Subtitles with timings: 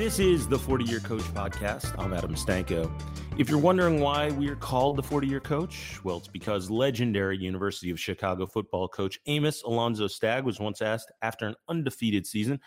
[0.00, 1.94] This is the 40 Year Coach Podcast.
[1.98, 2.90] I'm Adam Stanko.
[3.36, 7.36] If you're wondering why we are called the 40 Year Coach, well, it's because legendary
[7.36, 12.58] University of Chicago football coach Amos Alonzo Stagg was once asked after an undefeated season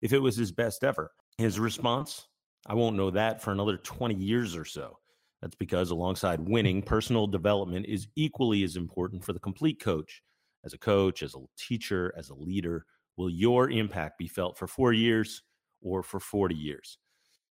[0.00, 1.10] if it was his best ever.
[1.38, 2.28] His response,
[2.68, 4.96] I won't know that for another 20 years or so.
[5.42, 10.22] That's because alongside winning, personal development is equally as important for the complete coach.
[10.64, 14.68] As a coach, as a teacher, as a leader, will your impact be felt for
[14.68, 15.42] four years?
[15.82, 16.98] Or for 40 years.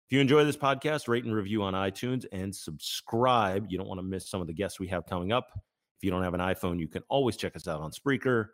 [0.07, 3.67] If you enjoy this podcast, rate and review on iTunes and subscribe.
[3.69, 5.47] You don't want to miss some of the guests we have coming up.
[5.55, 8.47] If you don't have an iPhone, you can always check us out on Spreaker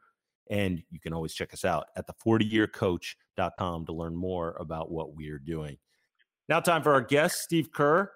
[0.49, 5.15] and you can always check us out at the 40yearcoach.com to learn more about what
[5.15, 5.77] we're doing.
[6.47, 8.11] Now, time for our guest, Steve Kerr.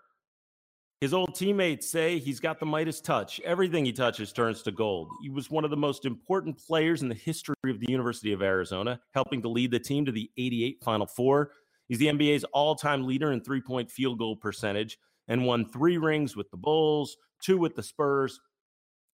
[1.04, 3.42] His old teammates say he's got the Midas touch.
[3.42, 5.09] Everything he touches turns to gold.
[5.22, 8.41] He was one of the most important players in the history of the University of
[8.41, 11.52] Arizona, helping to lead the team to the 88 Final Four.
[11.90, 14.97] He's the NBA's all time leader in three point field goal percentage
[15.28, 18.40] and won three rings with the Bulls, two with the Spurs.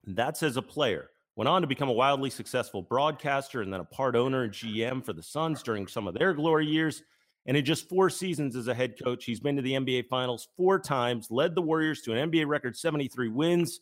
[0.05, 1.09] That's as a player.
[1.37, 5.03] Went on to become a wildly successful broadcaster and then a part owner and GM
[5.03, 7.03] for the Suns during some of their glory years.
[7.49, 10.49] And in just four seasons as a head coach, he's been to the NBA Finals
[10.55, 13.81] four times, led the Warriors to an NBA record 73 wins,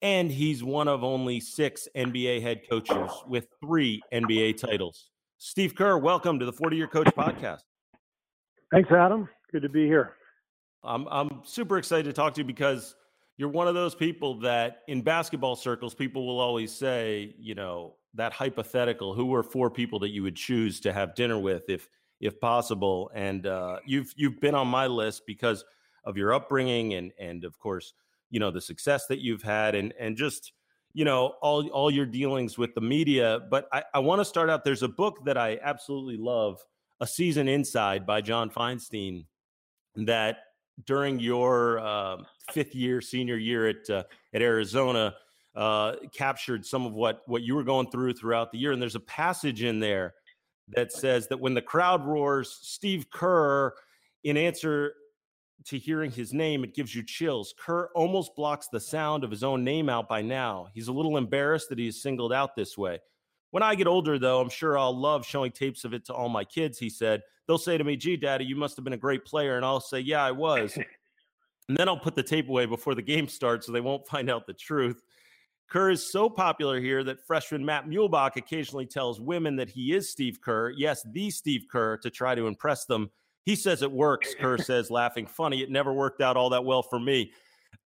[0.00, 5.10] and he's one of only six NBA head coaches with three NBA titles.
[5.36, 7.60] Steve Kerr, welcome to the 40 Year Coach Podcast.
[8.72, 9.28] Thanks, Adam.
[9.52, 10.14] Good to be here.
[10.82, 12.96] I'm, I'm super excited to talk to you because
[13.36, 17.96] you're one of those people that in basketball circles, people will always say, you know,
[18.14, 21.86] that hypothetical who are four people that you would choose to have dinner with if
[22.20, 23.10] if possible.
[23.14, 25.64] And uh, you've you've been on my list because
[26.04, 27.92] of your upbringing and and of course
[28.30, 30.52] you know the success that you've had and and just
[30.92, 33.40] you know all all your dealings with the media.
[33.50, 34.64] But I, I want to start out.
[34.64, 36.64] There's a book that I absolutely love,
[37.00, 39.24] A Season Inside by John Feinstein,
[39.96, 40.38] that
[40.86, 42.16] during your uh,
[42.52, 44.04] fifth year, senior year at uh,
[44.34, 45.14] at Arizona.
[45.52, 48.94] Uh, captured some of what what you were going through throughout the year, and there's
[48.94, 50.14] a passage in there
[50.74, 53.72] that says that when the crowd roars Steve Kerr
[54.24, 54.94] in answer
[55.66, 57.54] to hearing his name, it gives you chills.
[57.58, 60.68] Kerr almost blocks the sound of his own name out by now.
[60.74, 62.98] He's a little embarrassed that he is singled out this way.
[63.50, 66.28] When I get older, though, I'm sure I'll love showing tapes of it to all
[66.28, 67.22] my kids, he said.
[67.46, 69.56] They'll say to me, gee, daddy, you must have been a great player.
[69.56, 70.76] And I'll say, yeah, I was.
[71.68, 74.30] and then I'll put the tape away before the game starts so they won't find
[74.30, 75.02] out the truth.
[75.70, 80.10] Kerr is so popular here that freshman Matt Muehlebach occasionally tells women that he is
[80.10, 83.08] Steve Kerr, yes, the Steve Kerr, to try to impress them.
[83.44, 85.62] He says it works, Kerr says, laughing funny.
[85.62, 87.30] It never worked out all that well for me.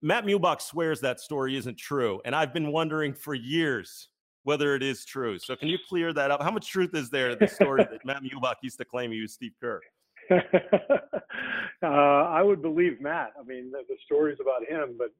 [0.03, 2.21] Matt Muehlebach swears that story isn't true.
[2.25, 4.09] And I've been wondering for years
[4.43, 5.38] whether it is true.
[5.38, 6.43] So can you clear that up?
[6.43, 9.21] How much truth is there in the story that Matt Muehlebach used to claim he
[9.21, 9.81] was Steve Kerr?
[10.31, 13.35] uh, I would believe Matt.
[13.38, 15.12] I mean, the, the stories about him, but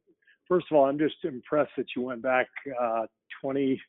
[0.49, 2.47] first of all, I'm just impressed that you went back
[2.81, 3.07] uh,
[3.41, 3.81] 20,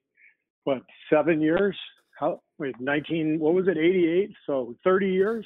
[0.66, 1.76] what, seven years?
[2.20, 4.32] How, wait, 19, what was it, 88?
[4.46, 5.46] So 30 years?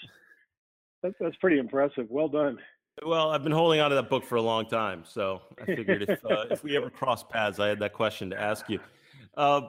[1.04, 2.08] That, that's pretty impressive.
[2.10, 2.58] Well done.
[3.06, 5.04] Well, I've been holding on to that book for a long time.
[5.06, 8.40] So I figured if, uh, if we ever cross paths, I had that question to
[8.40, 8.80] ask you.
[9.36, 9.62] Uh,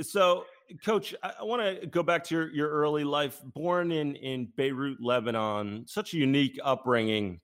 [0.00, 0.44] so,
[0.84, 3.40] Coach, I, I want to go back to your, your early life.
[3.54, 7.40] Born in, in Beirut, Lebanon, such a unique upbringing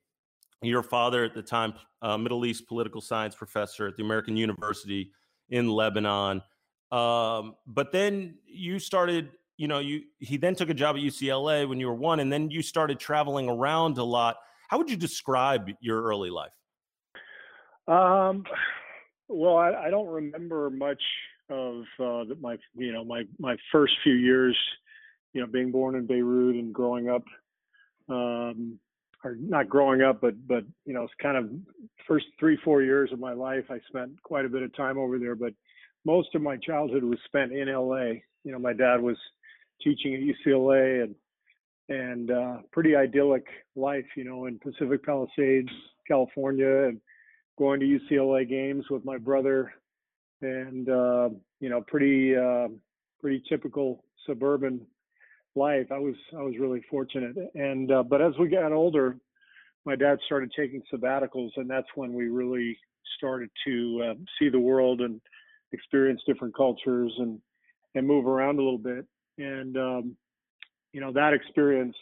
[0.61, 5.11] your father at the time, uh, Middle East political science professor at the American University
[5.49, 6.41] in Lebanon.
[6.91, 11.67] Um, but then you started you know, you he then took a job at UCLA
[11.67, 14.37] when you were one, and then you started traveling around a lot.
[14.69, 16.51] How would you describe your early life?
[17.87, 18.43] Um,
[19.27, 21.01] well, I, I don't remember much
[21.49, 24.55] of uh, my, you know, my my first few years,
[25.33, 27.23] you know, being born in Beirut and growing up,
[28.09, 28.79] um,
[29.23, 31.49] or not growing up, but but you know, it's kind of
[32.07, 33.65] first three four years of my life.
[33.69, 35.53] I spent quite a bit of time over there, but
[36.05, 38.19] most of my childhood was spent in LA.
[38.43, 39.17] You know, my dad was
[39.81, 41.15] teaching at UCLA and
[41.89, 45.69] and uh, pretty idyllic life, you know, in Pacific Palisades,
[46.07, 46.99] California, and
[47.57, 49.73] going to UCLA games with my brother,
[50.41, 51.29] and uh,
[51.59, 52.67] you know, pretty uh,
[53.21, 54.85] pretty typical suburban
[55.57, 55.87] life.
[55.91, 59.17] I was I was really fortunate, and uh, but as we got older,
[59.85, 62.77] my dad started taking sabbaticals, and that's when we really
[63.17, 65.19] started to uh, see the world and
[65.71, 67.39] experience different cultures and
[67.95, 69.05] and move around a little bit.
[69.37, 70.17] And um,
[70.93, 71.95] you know that experience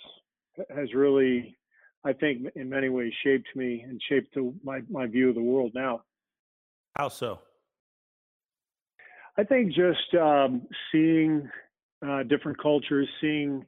[0.76, 1.58] has really,
[2.04, 5.42] I think, in many ways shaped me and shaped the, my my view of the
[5.42, 6.04] world now.
[6.98, 7.40] How so?
[9.38, 11.50] I think just um, seeing
[12.08, 13.66] uh, different cultures, seeing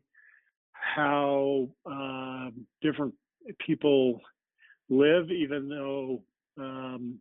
[0.72, 2.50] how uh,
[2.82, 3.14] different
[3.66, 4.22] people
[4.90, 6.22] live, even though
[6.60, 7.20] um,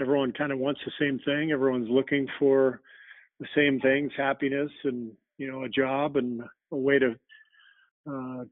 [0.00, 1.52] everyone kind of wants the same thing.
[1.52, 2.80] Everyone's looking for
[3.40, 7.14] the same things: happiness and you know a job and a way to
[8.10, 8.44] uh,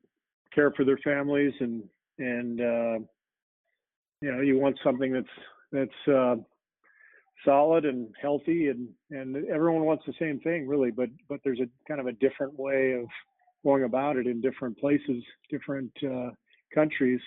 [0.54, 1.82] care for their families and
[2.18, 3.04] and uh,
[4.20, 5.26] you know you want something that's
[5.72, 6.36] that's uh,
[7.44, 11.68] solid and healthy and and everyone wants the same thing really but but there's a
[11.88, 13.06] kind of a different way of
[13.64, 16.30] going about it in different places different uh,
[16.74, 17.20] countries.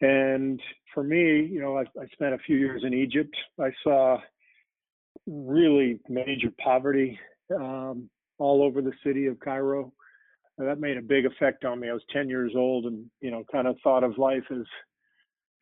[0.00, 0.60] And
[0.94, 3.34] for me you know I, I spent a few years in egypt.
[3.60, 4.18] I saw
[5.26, 7.18] really major poverty
[7.54, 8.08] um,
[8.38, 9.92] all over the city of cairo.
[10.58, 11.88] And that made a big effect on me.
[11.88, 14.66] I was 10 years old and you know kind of thought of life as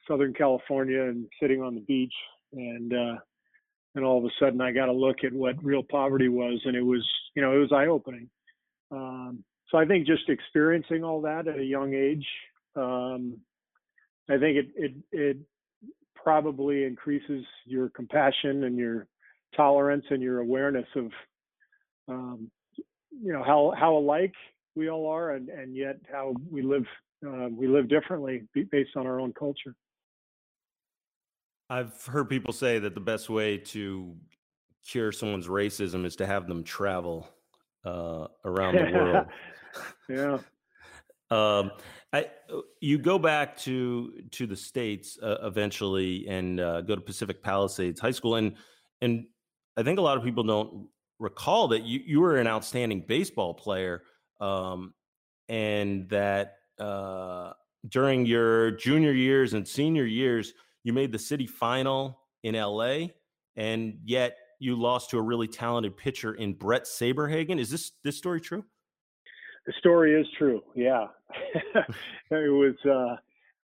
[0.08, 2.14] southern california and sitting on the beach.
[2.52, 3.17] And uh
[3.94, 6.76] and all of a sudden I got to look at what real poverty was, and
[6.76, 8.28] it was, you know, it was eye opening.
[8.90, 12.26] Um, so I think just experiencing all that at a young age,
[12.76, 13.38] um,
[14.28, 15.37] I think it it it
[16.14, 19.06] probably increases your compassion and your
[19.56, 21.10] tolerance and your awareness of,
[22.08, 24.34] um, you know, how how alike
[24.75, 26.84] we all are, and and yet how we live
[27.26, 29.75] uh, we live differently based on our own culture.
[31.70, 34.17] I've heard people say that the best way to
[34.84, 37.28] cure someone's racism is to have them travel
[37.84, 39.26] uh, around the world.
[40.08, 40.38] yeah.
[41.31, 41.70] Um,
[42.12, 42.26] I,
[42.81, 48.00] you go back to to the states uh, eventually and uh, go to Pacific Palisades
[48.00, 48.56] High School, and
[49.00, 49.26] and
[49.76, 50.88] I think a lot of people don't
[51.20, 54.02] recall that you you were an outstanding baseball player,
[54.40, 54.93] um,
[55.49, 57.52] and that uh,
[57.88, 60.52] during your junior years and senior years
[60.85, 63.09] you made the city final in LA,
[63.56, 67.59] and yet you lost to a really talented pitcher in Bret Saberhagen.
[67.59, 68.65] Is this this story true?
[69.67, 70.62] The story is true.
[70.75, 71.06] Yeah,
[71.75, 71.85] it
[72.31, 72.75] was.
[72.85, 73.17] Uh,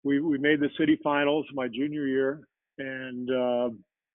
[0.02, 2.46] we we made the city finals my junior year,
[2.78, 3.68] and uh,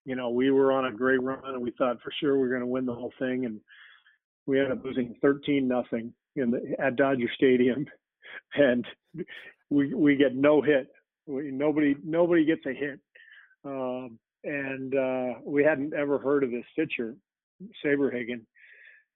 [0.04, 2.48] you know we were on a great run, and we thought for sure we were
[2.48, 3.60] going to win the whole thing, and
[4.46, 7.86] we ended up losing thirteen nothing in the at Dodger Stadium,
[8.54, 8.86] and
[9.70, 10.88] we we get no hit
[11.30, 13.00] nobody nobody gets a hit,
[13.64, 17.14] um, and uh, we hadn't ever heard of this pitcher,
[17.84, 18.42] Saberhagen,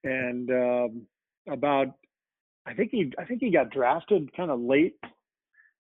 [0.05, 1.07] and um,
[1.49, 1.89] about
[2.67, 4.97] I think he I think he got drafted kind of late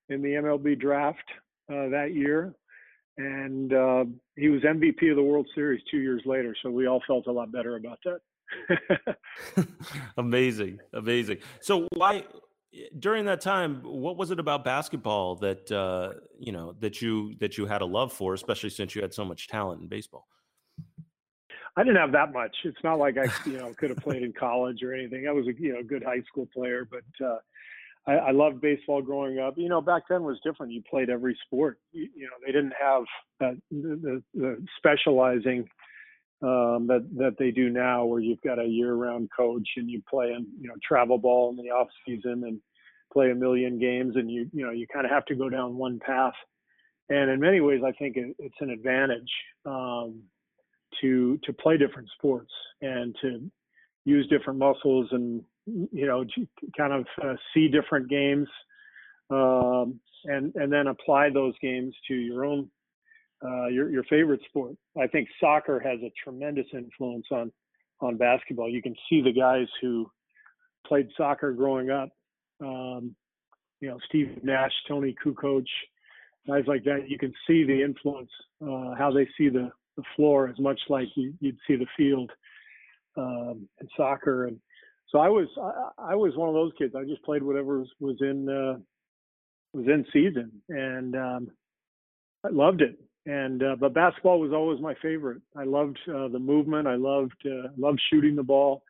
[0.08, 1.24] in the MLB draft
[1.70, 2.54] uh, that year,
[3.16, 4.04] and uh,
[4.36, 6.54] he was MVP of the World Series two years later.
[6.62, 9.16] So we all felt a lot better about that.
[10.16, 11.38] amazing, amazing.
[11.60, 12.24] So why
[12.98, 17.58] during that time, what was it about basketball that uh, you know that you that
[17.58, 20.26] you had a love for, especially since you had so much talent in baseball?
[21.76, 22.54] I didn't have that much.
[22.64, 25.26] It's not like I you know could have played in college or anything.
[25.28, 27.38] I was a you know good high school player, but uh,
[28.06, 29.54] I, I loved baseball growing up.
[29.56, 30.72] You know, back then was different.
[30.72, 31.78] You played every sport.
[31.92, 33.02] You, you know, they didn't have
[33.40, 35.68] uh, the, the specializing
[36.42, 40.32] um, that that they do now, where you've got a year-round coach and you play
[40.32, 42.60] in you know travel ball in the off season and
[43.12, 45.76] play a million games, and you you know you kind of have to go down
[45.76, 46.34] one path.
[47.08, 49.30] And in many ways, I think it, it's an advantage
[49.66, 50.22] um,
[51.00, 53.50] to to play different sports and to
[54.04, 56.24] use different muscles and you know
[56.76, 58.48] kind of uh, see different games
[59.30, 62.68] um, and and then apply those games to your own
[63.44, 64.72] uh, your your favorite sport.
[65.00, 67.52] I think soccer has a tremendous influence on
[68.00, 68.68] on basketball.
[68.68, 70.10] You can see the guys who
[70.86, 72.10] played soccer growing up.
[72.60, 73.14] Um,
[73.80, 75.64] you know, Steve Nash, Toni Kukoc,
[76.46, 77.08] guys like that.
[77.08, 78.30] You can see the influence,
[78.62, 82.30] uh, how they see the, the floor as much like you, would see the field
[83.16, 84.46] um, in soccer.
[84.46, 84.58] And
[85.10, 86.94] so I was I, I, was one of those kids.
[86.96, 88.78] I just played whatever was, was in uh,
[89.72, 91.48] was in season, and um,
[92.44, 92.98] I loved it.
[93.26, 95.40] And uh, but basketball was always my favorite.
[95.56, 96.86] I loved uh, the movement.
[96.86, 98.82] I loved uh, loved shooting the ball.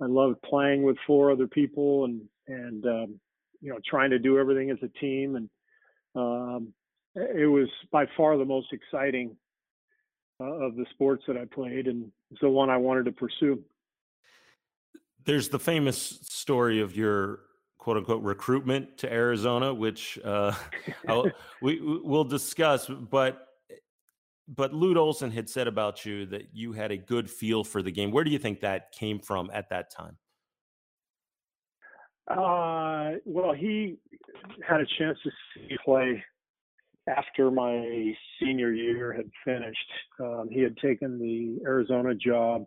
[0.00, 3.20] I loved playing with four other people and and um,
[3.60, 5.36] you know trying to do everything as a team.
[5.36, 5.50] And
[6.14, 6.72] um,
[7.16, 9.36] it was by far the most exciting
[10.40, 13.60] uh, of the sports that I played, and it's the one I wanted to pursue.
[15.24, 17.40] There's the famous story of your
[17.78, 20.54] quote unquote recruitment to Arizona, which uh,
[21.62, 22.88] we will discuss.
[22.88, 23.48] But
[24.48, 27.90] but Lute Olson had said about you that you had a good feel for the
[27.90, 28.10] game.
[28.10, 30.16] Where do you think that came from at that time?
[32.28, 33.96] Uh, well, he
[34.66, 36.22] had a chance to see play
[37.06, 39.90] after my senior year had finished.
[40.20, 42.64] Um, he had taken the Arizona job,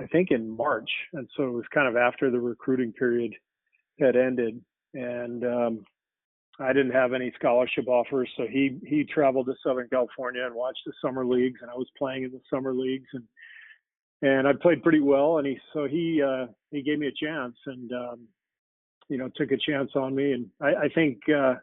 [0.00, 3.34] I think, in March, and so it was kind of after the recruiting period
[4.00, 4.60] had ended,
[4.94, 5.84] and um,
[6.60, 10.82] I didn't have any scholarship offers, so he he traveled to Southern California and watched
[10.86, 13.24] the summer leagues, and I was playing in the summer leagues, and
[14.22, 17.54] and I played pretty well, and he so he uh, he gave me a chance,
[17.66, 18.28] and um,
[19.08, 21.54] you know took a chance on me, and I, I think uh,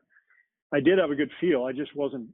[0.73, 1.65] I did have a good feel.
[1.65, 2.29] I just wasn't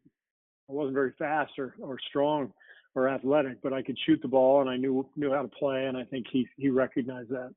[0.70, 2.53] I wasn't very fast or or strong
[2.94, 5.86] or athletic, but I could shoot the ball, and I knew knew how to play,
[5.88, 7.56] and I think he he recognized that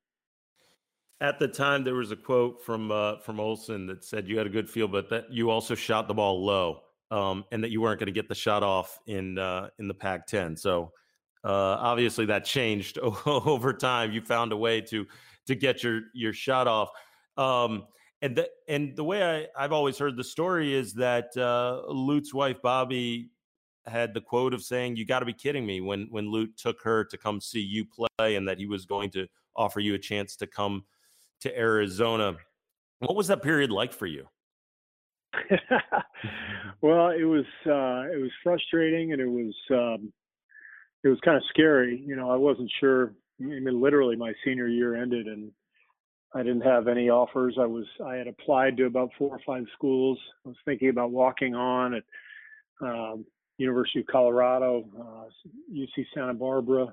[1.21, 4.47] at the time there was a quote from uh, from Olson that said you had
[4.47, 6.81] a good feel, but that you also shot the ball low,
[7.11, 9.95] um, and that you weren't going to get the shot off in uh, in the
[9.95, 10.59] Pac-10.
[10.59, 10.93] So
[11.45, 14.13] uh, obviously that changed over time.
[14.13, 15.07] You found a way to
[15.47, 16.91] to get your your shot off.
[17.37, 17.85] Um,
[18.23, 19.23] and the, and the way
[19.57, 23.29] I, I've always heard the story is that uh, Lute's wife Bobbi
[23.87, 26.83] had the quote of saying, "You got to be kidding me!" When when Lute took
[26.83, 29.99] her to come see you play, and that he was going to offer you a
[29.99, 30.85] chance to come
[31.45, 32.37] to Arizona.
[32.99, 34.27] What was that period like for you?
[36.81, 40.13] well, it was uh, it was frustrating and it was um,
[41.05, 42.03] it was kind of scary.
[42.05, 43.15] You know, I wasn't sure.
[43.41, 45.51] I mean, literally, my senior year ended and
[46.35, 47.57] I didn't have any offers.
[47.61, 50.19] I was I had applied to about four or five schools.
[50.45, 52.05] I was thinking about walking on at
[52.81, 53.25] um,
[53.59, 55.25] University of Colorado, uh,
[55.73, 56.93] UC Santa Barbara,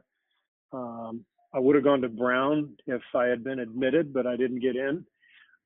[0.74, 4.62] um, I would have gone to Brown if I had been admitted, but I didn't
[4.62, 5.06] get in.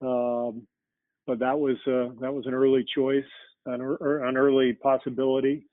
[0.01, 0.67] Um,
[1.27, 3.23] but that was uh, that was an early choice,
[3.65, 5.67] an, an early possibility.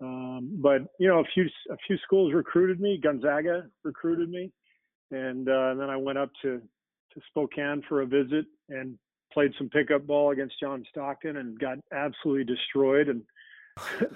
[0.00, 3.00] Um, but you know, a few a few schools recruited me.
[3.02, 4.52] Gonzaga recruited me,
[5.10, 6.60] and, uh, and then I went up to
[7.14, 8.98] to Spokane for a visit and
[9.32, 13.08] played some pickup ball against John Stockton and got absolutely destroyed.
[13.08, 13.22] And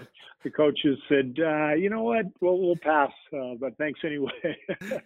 [0.44, 2.26] the coaches said, uh, "You know what?
[2.40, 4.30] We'll we'll pass, uh, but thanks anyway."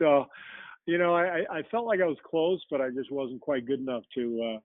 [0.00, 0.26] so,
[0.86, 3.80] you know, I, I felt like I was close, but I just wasn't quite good
[3.80, 4.58] enough to uh,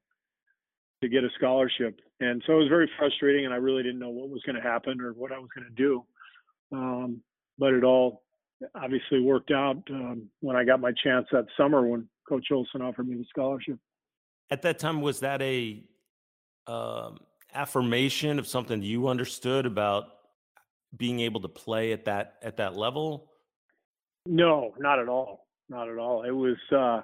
[1.03, 3.45] to get a scholarship, and so it was very frustrating.
[3.45, 5.67] And I really didn't know what was going to happen or what I was going
[5.67, 6.05] to do.
[6.71, 7.21] Um,
[7.57, 8.23] but it all
[8.75, 13.07] obviously worked out um, when I got my chance that summer when Coach Olson offered
[13.07, 13.77] me the scholarship.
[14.49, 15.83] At that time, was that a
[16.67, 17.19] um,
[17.53, 20.05] affirmation of something you understood about
[20.95, 23.31] being able to play at that at that level?
[24.25, 25.47] No, not at all.
[25.69, 26.23] Not at all.
[26.23, 27.01] It was, uh,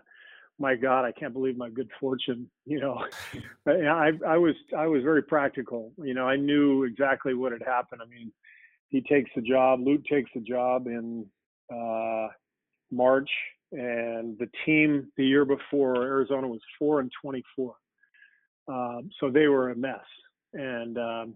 [0.59, 2.49] my God, I can't believe my good fortune.
[2.65, 3.05] You know,
[3.67, 5.91] I, I was, I was very practical.
[5.97, 8.01] You know, I knew exactly what had happened.
[8.03, 8.31] I mean,
[8.89, 11.25] he takes the job, Lute takes the job in
[11.73, 12.27] uh,
[12.91, 13.29] March,
[13.71, 17.73] and the team the year before Arizona was four and twenty-four.
[18.67, 20.03] Um, so they were a mess,
[20.53, 21.35] and um,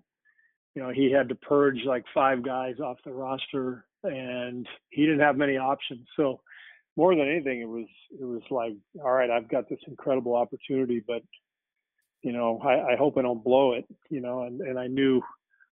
[0.76, 5.22] you know he had to purge like five guys off the roster and he didn't
[5.22, 6.08] have many options.
[6.16, 6.42] So
[6.98, 11.02] more than anything, it was it was like, all right, I've got this incredible opportunity,
[11.06, 11.22] but
[12.22, 13.86] you know, I, I hope I don't blow it.
[14.10, 15.22] You know, and and I knew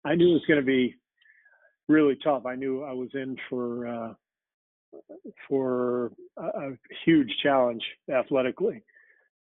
[0.05, 0.97] I knew it was going to be
[1.89, 2.47] really tough.
[2.47, 4.15] I knew I was in for uh,
[5.49, 6.71] for a, a
[7.05, 8.83] huge challenge athletically,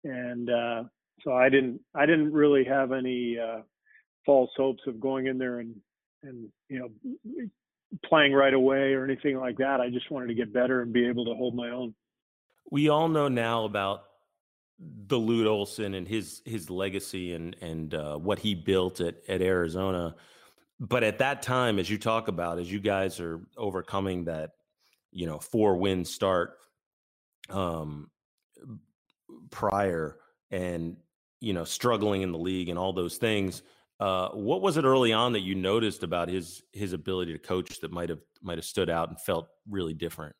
[0.04, 0.84] and uh,
[1.24, 3.62] so I didn't I didn't really have any uh,
[4.26, 5.76] false hopes of going in there and
[6.24, 6.90] and you know
[8.06, 9.82] playing right away or anything like that.
[9.82, 11.94] I just wanted to get better and be able to hold my own.
[12.70, 14.04] We all know now about
[14.80, 19.42] the Lute Olson and his his legacy and and uh, what he built at at
[19.42, 20.16] Arizona.
[20.80, 24.52] But at that time, as you talk about, as you guys are overcoming that,
[25.12, 26.58] you know, four win start,
[27.50, 28.12] um,
[29.50, 30.18] prior
[30.52, 30.98] and
[31.40, 33.64] you know struggling in the league and all those things.
[34.00, 37.80] Uh, what was it early on that you noticed about his his ability to coach
[37.80, 40.36] that might have might have stood out and felt really different?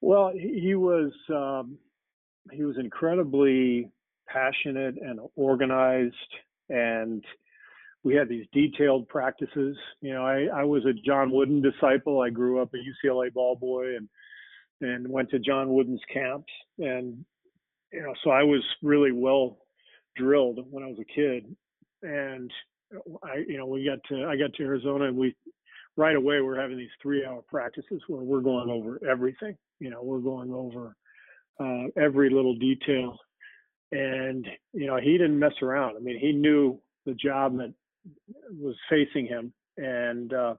[0.00, 1.78] Well, he was um,
[2.50, 3.90] he was incredibly
[4.26, 6.14] passionate and organized,
[6.70, 7.22] and
[8.04, 9.76] we had these detailed practices.
[10.00, 12.20] You know, I, I was a John Wooden disciple.
[12.20, 14.08] I grew up a UCLA ball boy and
[14.80, 17.24] and went to John Wooden's camps, and
[17.92, 19.58] you know, so I was really well
[20.16, 21.54] drilled when I was a kid,
[22.02, 22.50] and
[23.22, 25.34] I, you know, we got to I got to Arizona and we
[25.96, 29.56] right away we're having these three hour practices where we're going over everything.
[29.80, 30.96] You know, we're going over
[31.60, 33.18] uh, every little detail,
[33.92, 35.96] and you know, he didn't mess around.
[35.96, 37.72] I mean, he knew the job that
[38.58, 40.54] was facing him, and uh,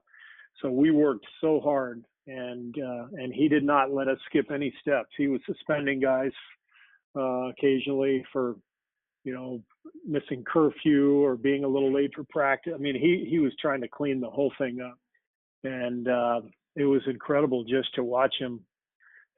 [0.62, 4.72] so we worked so hard, and uh, and he did not let us skip any
[4.80, 5.10] steps.
[5.16, 6.32] He was suspending guys
[7.16, 8.56] uh, occasionally for
[9.26, 9.60] you know,
[10.06, 12.72] missing curfew or being a little late for practice.
[12.74, 14.96] I mean, he he was trying to clean the whole thing up,
[15.64, 16.40] and uh,
[16.76, 18.60] it was incredible just to watch him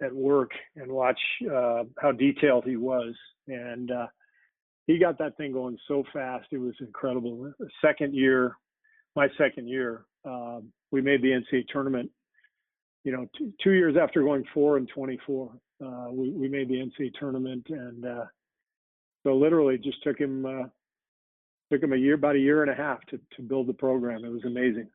[0.02, 1.18] at work and watch
[1.50, 3.14] uh, how detailed he was.
[3.49, 4.07] And uh,
[4.87, 7.50] he got that thing going so fast; it was incredible.
[7.83, 8.57] Second year,
[9.16, 12.11] my second year, um, we made the NCAA tournament.
[13.04, 15.50] You know, t- two years after going four and 24,
[15.83, 18.25] uh, we, we made the NCAA tournament, and uh,
[19.22, 20.68] so literally just took him uh,
[21.70, 24.25] took him a year, about a year and a half to to build the program.
[24.25, 24.88] It was amazing.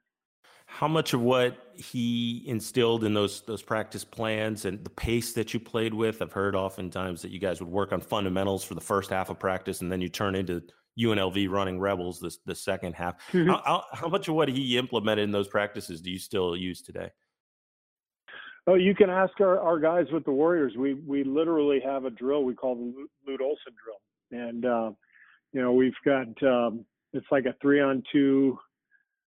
[0.65, 5.53] How much of what he instilled in those those practice plans and the pace that
[5.53, 6.21] you played with?
[6.21, 9.39] I've heard oftentimes that you guys would work on fundamentals for the first half of
[9.39, 10.63] practice, and then you turn into
[10.99, 13.15] UNLV running Rebels the the second half.
[13.31, 13.49] Mm-hmm.
[13.49, 17.09] How, how, much of what he implemented in those practices do you still use today?
[18.65, 20.73] Oh, you can ask our, our guys with the Warriors.
[20.77, 22.93] We we literally have a drill we call the
[23.27, 23.99] Lute Olson drill
[24.33, 24.91] and uh,
[25.51, 28.57] you know we've got um, it's like a three on two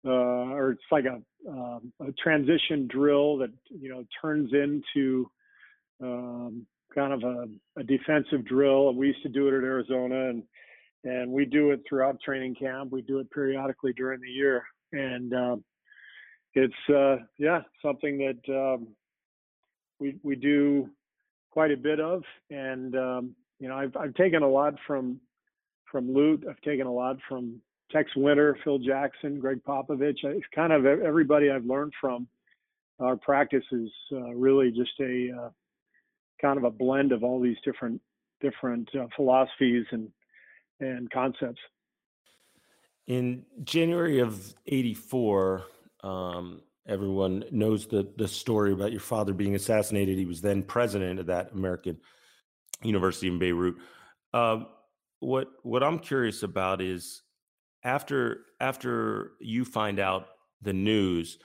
[0.06, 5.30] uh, or it's like a, um, a transition drill that you know turns into
[6.02, 7.46] um, kind of a,
[7.80, 8.90] a, defensive drill.
[8.90, 10.44] And We used to do it at Arizona, and
[11.04, 12.92] and we do it throughout training camp.
[12.92, 15.64] We do it periodically during the year, and um,
[16.54, 18.88] it's uh, yeah something that um,
[20.00, 20.90] we we do
[21.52, 25.20] quite a bit of, and um, you know, I've I've taken a lot from
[25.92, 26.46] from Lute.
[26.50, 30.24] I've taken a lot from Tex Winter, Phil Jackson, Gregg Popovich.
[30.24, 32.28] It's kind of everybody I've learned from.
[33.00, 35.50] Our practice is uh, really just a uh,
[36.42, 38.02] kind of a blend of all these different
[38.42, 40.10] different uh, philosophies and
[40.80, 41.60] and concepts.
[43.08, 45.64] In January of '84,
[46.04, 50.18] um, everyone knows the the story about your father being assassinated.
[50.18, 51.98] He was then president of that American
[52.84, 53.76] University in Beirut.
[54.34, 54.64] Uh,
[55.20, 57.24] what what I'm curious about is
[57.84, 60.28] after after you find out
[60.62, 61.40] the news,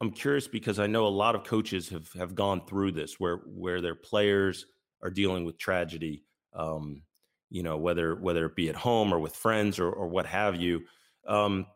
[0.00, 3.36] I'm curious because I know a lot of coaches have have gone through this where
[3.46, 4.66] where their players
[5.02, 6.24] are dealing with tragedy.
[6.54, 7.02] Um,
[7.50, 10.56] you know whether whether it be at home or with friends or or what have
[10.56, 10.82] you.
[11.26, 11.66] Um,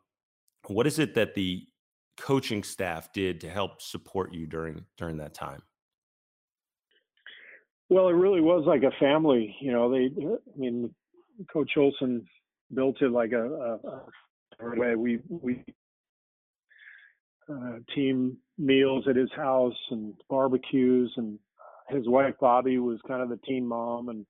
[0.67, 1.67] what is it that the
[2.17, 5.63] coaching staff did to help support you during during that time?
[7.91, 9.57] Well, it really was like a family.
[9.61, 10.11] You know, they.
[10.25, 10.95] I mean,
[11.53, 12.25] Coach Olson
[12.75, 14.95] built it like a, a, way.
[14.95, 15.65] We we
[17.51, 21.39] uh, team meals at his house and barbecues, and
[21.89, 24.27] his wife Bobbi was kind of the team mom, and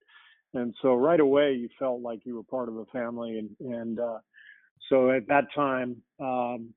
[0.55, 3.99] and so right away you felt like you were part of a family, and and
[3.99, 4.19] uh,
[4.89, 6.73] so at that time, um,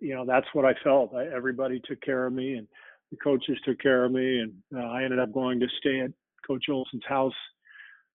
[0.00, 1.14] you know, that's what I felt.
[1.14, 2.66] I, everybody took care of me, and
[3.10, 6.12] the coaches took care of me, and uh, I ended up going to stay at
[6.46, 7.34] Coach Olson's house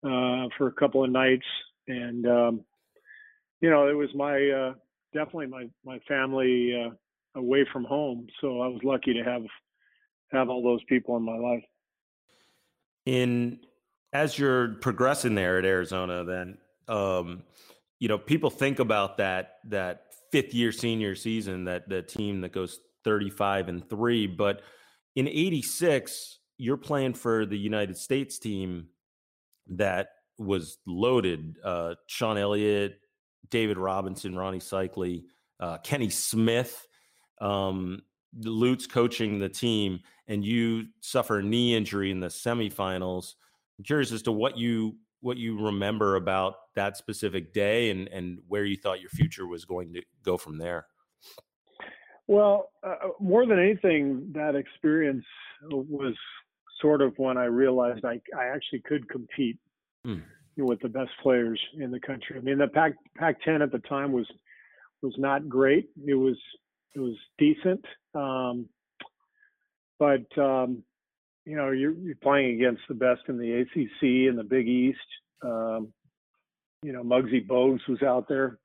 [0.04, 1.46] uh, for a couple of nights,
[1.88, 2.64] and um,
[3.60, 4.74] you know, it was my uh,
[5.14, 6.90] definitely my my family uh,
[7.38, 9.42] away from home, so I was lucky to have
[10.32, 11.64] have all those people in my life.
[13.06, 13.60] In
[14.12, 17.42] as you're progressing there at Arizona, then um,
[17.98, 22.52] you know people think about that that fifth year senior season that the team that
[22.52, 24.62] goes 35 and 3 but
[25.16, 28.86] in 86 you're playing for the united states team
[29.68, 33.00] that was loaded uh, sean elliott
[33.50, 35.24] david robinson Rony seikaly
[35.60, 36.86] uh, kenny smith
[37.40, 38.02] um,
[38.40, 43.34] lute's coaching the team and you suffer a knee injury in the semifinals.
[43.78, 48.38] I'm curious as to what you what you remember about that specific day and and
[48.48, 50.86] where you thought your future was going to go from there
[52.28, 55.24] well, uh, more than anything, that experience
[55.70, 56.14] was
[56.80, 59.58] sort of when I realized I I actually could compete
[60.06, 60.22] mm.
[60.56, 62.36] with the best players in the country.
[62.36, 64.26] I mean, the Pac Pac-10 at the time was
[65.02, 65.88] was not great.
[66.06, 66.36] It was
[66.94, 68.68] it was decent, um,
[69.98, 70.82] but um,
[71.44, 74.98] you know you're, you're playing against the best in the ACC and the Big East.
[75.42, 75.92] Um,
[76.82, 78.58] you know, Muggsy Bogues was out there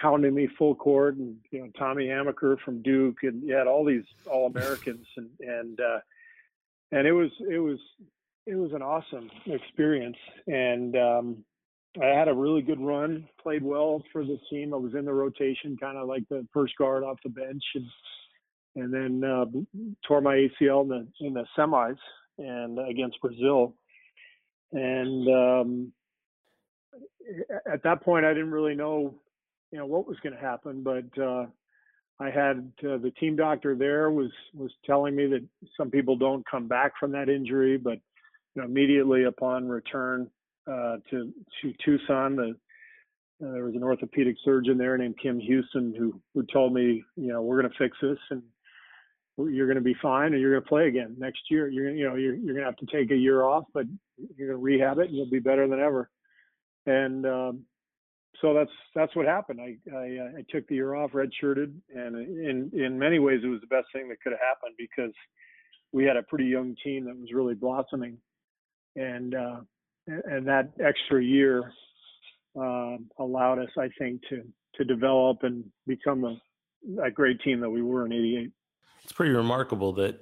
[0.00, 3.84] hounding me full court, and you know Tommy Amaker from Duke, and you had all
[3.84, 5.98] these All Americans, and and uh,
[6.92, 7.78] and it was it was
[8.46, 11.44] it was an awesome experience, and um,
[12.00, 14.72] I had a really good run, played well for the team.
[14.72, 17.86] I was in the rotation, kind of like the first guard off the bench, and
[18.76, 19.46] and then uh,
[20.06, 21.98] tore my ACL in the in the semis
[22.38, 23.74] and against Brazil,
[24.72, 25.92] and um,
[27.70, 29.14] at that point I didn't really know
[29.72, 31.46] you know what was going to happen, but uh,
[32.18, 35.44] I had uh, the team doctor there was was telling me that
[35.76, 37.98] some people don't come back from that injury, but
[38.54, 40.28] you know, immediately upon return
[40.66, 42.50] uh, to to Tucson, the,
[43.42, 47.28] uh, there was an orthopedic surgeon there named Kim Houston who who told me, you
[47.28, 48.42] know, we're going to fix this and
[49.38, 51.68] you're going to be fine and you're going to play again next year.
[51.68, 53.86] You're you know you're you're going to have to take a year off, but
[54.36, 56.10] you're going to rehab it and you'll be better than ever.
[56.84, 57.62] And um,
[58.40, 59.60] so that's that's what happened.
[59.60, 63.48] I, I, uh, I took the year off, redshirted, and in in many ways it
[63.48, 65.12] was the best thing that could have happened because
[65.92, 68.16] we had a pretty young team that was really blossoming,
[68.96, 69.60] and uh,
[70.06, 71.72] and that extra year
[72.58, 74.42] uh, allowed us, I think, to
[74.76, 78.50] to develop and become a, a great team that we were in '88.
[79.02, 80.20] It's pretty remarkable that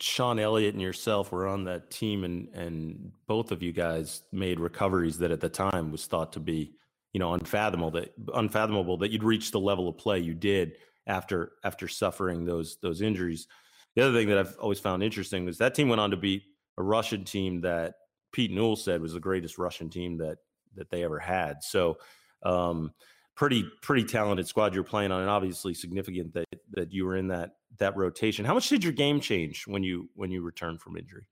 [0.00, 4.60] Sean Elliott and yourself were on that team, and and both of you guys made
[4.60, 6.74] recoveries that at the time was thought to be
[7.18, 10.76] you know unfathomable that unfathomable that you'd reach the level of play you did
[11.08, 13.48] after after suffering those those injuries.
[13.96, 16.44] The other thing that I've always found interesting was that team went on to beat
[16.76, 17.94] a Russian team that
[18.30, 20.38] Pete Newell said was the greatest Russian team that
[20.76, 21.64] that they ever had.
[21.64, 21.98] So
[22.44, 22.92] um,
[23.34, 27.26] pretty pretty talented squad you're playing on, and obviously significant that that you were in
[27.26, 28.44] that that rotation.
[28.44, 31.26] How much did your game change when you when you returned from injury?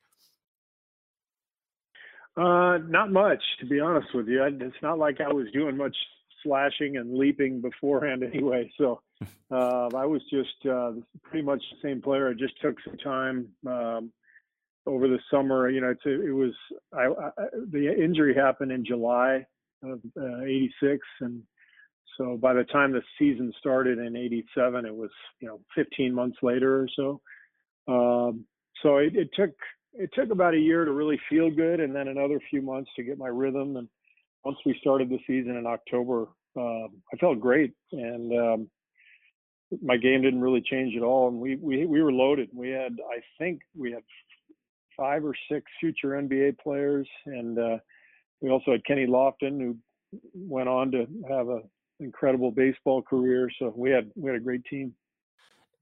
[2.37, 4.43] Uh, not much, to be honest with you.
[4.45, 5.97] It's not like I was doing much
[6.43, 8.71] slashing and leaping beforehand anyway.
[8.79, 9.01] So
[9.51, 12.29] uh, I was just uh, pretty much the same player.
[12.29, 14.13] I just took some time um,
[14.85, 15.71] over the summer.
[15.71, 16.53] You know, it's, it was
[16.93, 17.31] I, I,
[17.71, 19.47] the injury happened in July
[19.83, 21.43] of '86, uh, and
[22.19, 26.37] so by the time the season started in '87, it was you know 15 months
[26.43, 27.21] later or so.
[27.89, 28.45] Um,
[28.83, 29.55] so it, it took
[29.99, 33.03] it took about a year to really feel good, and then another few months to
[33.03, 33.77] get my rhythm.
[33.77, 33.89] And
[34.45, 38.71] once we started the season in October, uh, I felt great, and um,
[39.83, 41.29] my game didn't really change at all.
[41.29, 42.51] And we we we were loaded.
[42.53, 44.03] We had I think we had
[44.97, 47.79] five or six future NBA players, and uh,
[48.41, 49.77] we also had Kenny Lofton, who
[50.35, 51.63] went on to have an
[52.01, 53.51] incredible baseball career.
[53.59, 54.95] So we had we had a great team.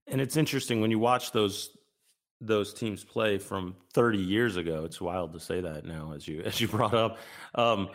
[0.07, 1.77] And it's interesting when you watch those
[2.47, 4.85] those teams play from 30 years ago.
[4.85, 7.19] It's wild to say that now, as you as you brought up.
[7.55, 7.89] Um,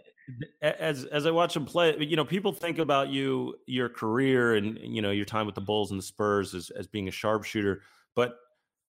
[0.62, 4.78] as as I watch them play, you know, people think about you, your career, and
[4.78, 7.82] you know, your time with the Bulls and the Spurs as as being a sharpshooter.
[8.14, 8.36] But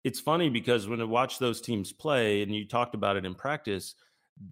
[0.04, 3.36] it's funny because when I watch those teams play, and you talked about it in
[3.36, 3.96] practice,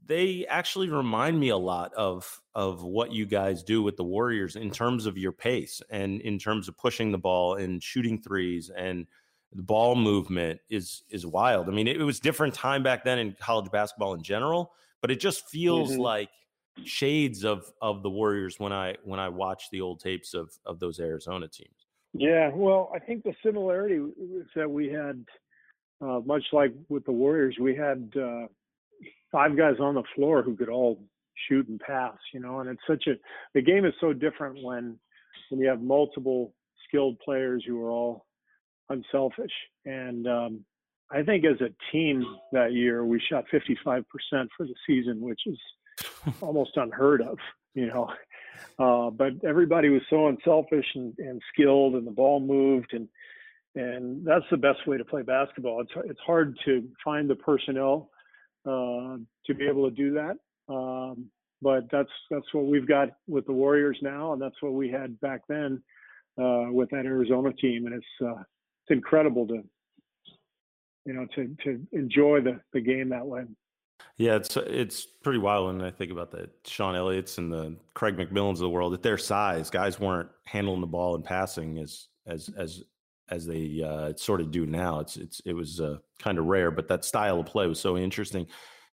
[0.06, 4.56] they actually remind me a lot of of what you guys do with the Warriors
[4.56, 8.70] in terms of your pace and in terms of pushing the ball and shooting threes
[8.76, 9.08] and
[9.54, 11.70] the ball movement is is wild.
[11.70, 15.12] I mean, it, it, was different time back then in college basketball in general, but
[15.12, 16.02] it just feels mm-hmm.
[16.02, 16.30] like
[16.84, 20.80] shades of of the Warriors when I when I watch the old tapes of of
[20.80, 21.88] those Arizona teams.
[22.14, 25.24] Yeah, well, I think the similarity is that we had,
[26.02, 28.48] uh, much like with the Warriors, we had uh,
[29.32, 31.04] five guys on the floor who could all
[31.48, 32.18] shoot and pass.
[32.34, 33.14] You know, and it's such a
[33.54, 34.98] the game is so different when
[35.50, 36.54] when you have multiple
[36.88, 38.27] skilled players who are all
[38.90, 39.52] unselfish.
[39.86, 40.66] And um,
[41.12, 45.58] I think as a team that year, we shot 55% for the season, which is
[46.42, 47.38] almost unheard of,
[47.74, 48.10] you know.
[48.80, 53.08] Uh, but everybody was so unselfish and, and skilled, and the ball moved, and
[53.76, 55.82] and that's the best way to play basketball.
[55.82, 58.10] It's it's hard to find the personnel
[58.66, 60.38] uh, to be able to do that.
[60.74, 61.30] Um,
[61.62, 65.20] but that's that's what we've got with the Warriors now, and that's what we had
[65.20, 65.82] back then
[66.40, 67.86] uh, with that Arizona team.
[67.86, 68.44] And it's uh,
[68.88, 69.64] it's incredible to
[71.06, 73.44] you know to to enjoy the the game that way.
[74.18, 78.18] Yeah, it's it's pretty wild when I think about the Sean Elliott's and the Craig
[78.18, 78.94] McMillans of the world.
[78.94, 82.84] At their size, guys weren't handling the ball and passing as as as
[83.30, 85.00] as they uh, sort of do now.
[85.00, 87.98] It's it's it was uh, kind of rare, but that style of play was so
[87.98, 88.48] interesting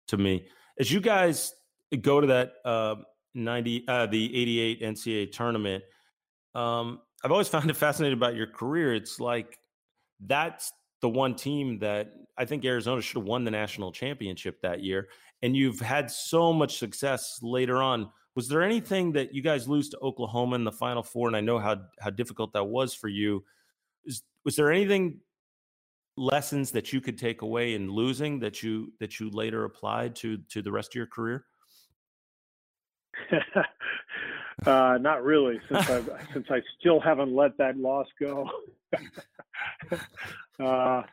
[0.07, 0.47] to me.
[0.79, 1.53] As you guys
[2.01, 2.95] go to that uh,
[3.33, 5.83] ninety the eighty eight NCAA tournament,
[6.55, 8.93] um, I've always found it fascinating about your career.
[8.93, 9.57] It's like
[10.25, 14.83] that's the one team that I think Arizona should have won the national championship that
[14.83, 15.09] year,
[15.41, 18.09] and you've had so much success later on.
[18.35, 21.27] Was there anything that you guys lose to Oklahoma in the Final Four?
[21.27, 23.43] And I know how how difficult that was for you
[24.05, 25.19] is, was there anything
[26.15, 30.37] lessons that you could take away in losing that you that you later applied to
[30.49, 31.45] to the rest of your career?
[34.65, 36.01] uh, not really, since I
[36.33, 38.49] since I still haven't let that loss go.
[40.59, 41.03] uh,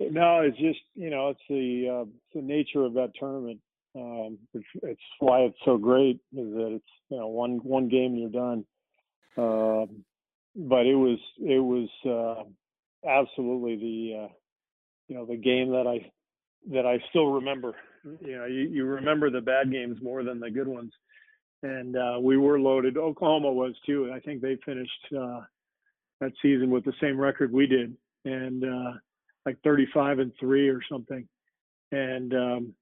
[0.00, 3.60] no, it's just you know it's the uh, it's the nature of that tournament.
[3.94, 8.12] Um, it's, it's, why it's so great is that it's you know one one game
[8.12, 8.64] and you're done.
[9.38, 10.04] Um,
[10.54, 14.28] but it was it was uh, absolutely the uh,
[15.08, 16.10] you know the game that I
[16.72, 17.74] that I still remember.
[18.20, 20.92] You know, you, you remember the bad games more than the good ones,
[21.62, 22.96] and uh, we were loaded.
[22.96, 24.12] Oklahoma was too.
[24.14, 25.40] I think they finished uh,
[26.20, 28.92] that season with the same record we did, and uh,
[29.44, 31.26] like 35 and three or something,
[31.92, 32.74] and um,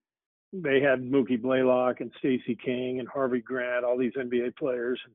[0.53, 5.01] they had Mookie Blaylock and Stacy King and Harvey Grant, all these NBA players.
[5.05, 5.15] And,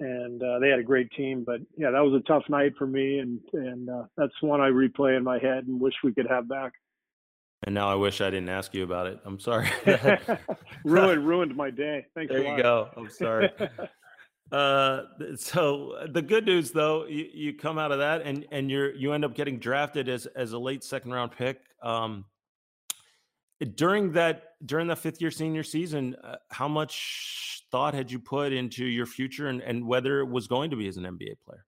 [0.00, 1.44] and uh, they had a great team.
[1.44, 4.68] But yeah, that was a tough night for me, and and uh, that's one I
[4.68, 6.72] replay in my head and wish we could have back.
[7.64, 9.18] And now I wish I didn't ask you about it.
[9.24, 9.70] I'm sorry.
[10.84, 12.04] ruined ruined my day.
[12.14, 12.30] Thanks.
[12.30, 12.90] There you go.
[12.94, 13.50] I'm sorry.
[14.52, 15.02] uh,
[15.36, 19.14] so the good news though, you, you come out of that and and you're you
[19.14, 21.60] end up getting drafted as as a late second round pick.
[21.82, 22.26] Um,
[23.74, 28.52] during that during the fifth year senior season, uh, how much thought had you put
[28.52, 31.64] into your future and, and whether it was going to be as an NBA player?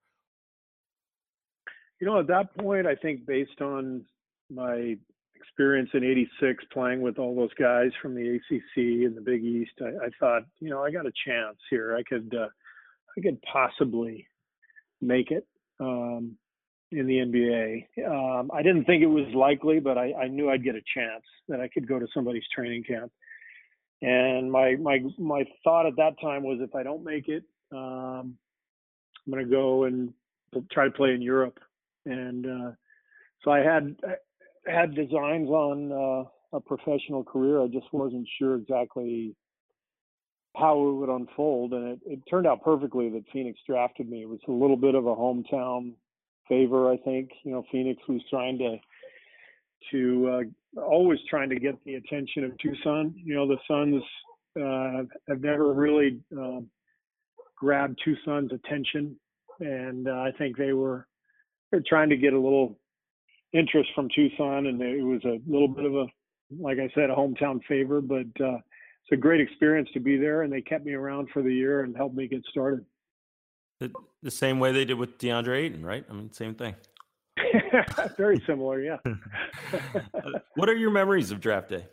[2.01, 4.05] You know, at that point, I think based on
[4.51, 4.99] my
[5.47, 9.73] experience in 86 playing with all those guys from the ACC and the Big East,
[9.81, 11.97] I, I thought, you know, I got a chance here.
[11.97, 12.49] I could, uh,
[13.17, 14.27] I could possibly
[15.01, 15.47] make it
[15.81, 16.37] um,
[16.93, 18.07] in the NBA.
[18.07, 21.25] Um, I didn't think it was likely, but I, I knew I'd get a chance
[21.49, 23.13] that I could go to somebody's training camp.
[24.03, 28.37] And my my my thought at that time was if I don't make it, um,
[29.27, 30.13] I'm going to go and
[30.71, 31.59] try to play in Europe.
[32.05, 32.71] And uh,
[33.43, 33.97] so I had
[34.67, 37.63] had designs on uh, a professional career.
[37.63, 39.35] I just wasn't sure exactly
[40.57, 44.23] how it would unfold, and it, it turned out perfectly that Phoenix drafted me.
[44.23, 45.93] It was a little bit of a hometown
[46.49, 47.31] favor, I think.
[47.45, 48.77] You know, Phoenix was trying to
[49.93, 50.29] to
[50.79, 53.15] uh, always trying to get the attention of Tucson.
[53.23, 54.03] You know, the Suns
[54.59, 56.61] uh, have never really uh,
[57.57, 59.17] grabbed Tucson's attention,
[59.61, 61.07] and uh, I think they were
[61.71, 62.79] they're trying to get a little
[63.53, 66.07] interest from Tucson, and it was a little bit of a,
[66.59, 68.01] like I said, a hometown favor.
[68.01, 71.43] But uh, it's a great experience to be there, and they kept me around for
[71.43, 72.85] the year and helped me get started.
[73.81, 76.05] The, the same way they did with DeAndre Ayton, right?
[76.09, 76.75] I mean, same thing.
[78.17, 78.97] Very similar, yeah.
[80.55, 81.87] what are your memories of draft day?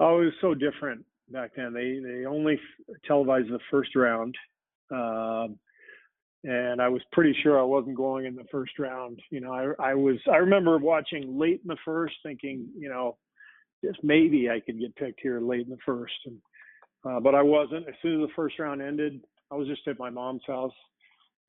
[0.00, 1.72] Oh, it was so different back then.
[1.72, 2.58] They they only
[3.06, 4.34] televised the first round,
[4.90, 5.58] um,
[6.44, 9.20] and I was pretty sure I wasn't going in the first round.
[9.30, 13.16] You know, I I was I remember watching late in the first, thinking, you know,
[13.82, 16.36] just maybe I could get picked here late in the first, and
[17.06, 17.88] uh, but I wasn't.
[17.88, 20.72] As soon as the first round ended, I was just at my mom's house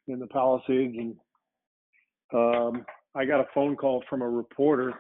[0.08, 1.16] in the Palisades, and
[2.34, 4.94] um, I got a phone call from a reporter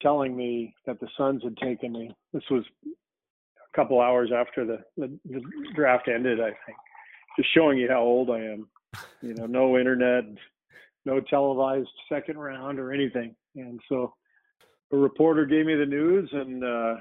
[0.00, 2.14] telling me that the Suns had taken me.
[2.32, 5.42] This was a couple hours after the, the, the
[5.74, 6.78] draft ended, I think.
[7.36, 8.68] Just showing you how old I am.
[9.22, 10.24] You know, no internet,
[11.04, 13.34] no televised second round or anything.
[13.54, 14.14] And so
[14.92, 16.94] a reporter gave me the news, and uh,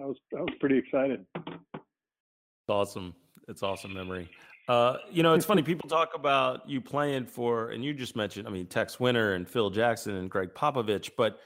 [0.00, 1.24] I was I was pretty excited.
[1.36, 3.14] It's awesome.
[3.48, 4.28] It's awesome memory.
[4.68, 5.62] Uh, you know, it's funny.
[5.64, 9.48] People talk about you playing for, and you just mentioned, I mean, Tex Winter and
[9.48, 11.38] Phil Jackson and Gregg Popovich, but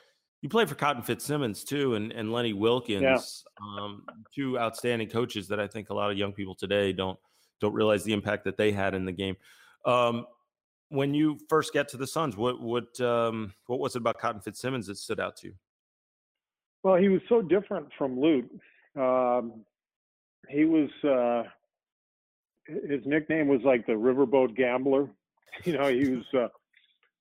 [0.42, 3.18] you played for Cotton Fitzsimmons too, and, and Lenny Wilkens, yeah.
[3.62, 4.04] um,
[4.35, 7.18] two outstanding coaches that I think a lot of young people today don't
[7.61, 9.37] don't realize the impact that they had in the game.
[9.85, 10.27] Um,
[10.88, 14.40] when you first get to the Suns, what what um, what was it about Cotton
[14.40, 15.55] Fitzsimmons that stood out to you?
[16.83, 18.51] Well, he was so different from Lute.
[18.99, 19.64] Um,
[20.49, 21.44] he was uh,
[22.66, 25.09] his nickname was like the riverboat gambler.
[25.64, 26.49] You know, he was uh,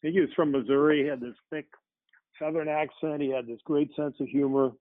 [0.04, 1.02] he was from Missouri.
[1.02, 1.66] He had this thick
[2.40, 3.22] Southern accent.
[3.22, 4.72] He had this great sense of humor.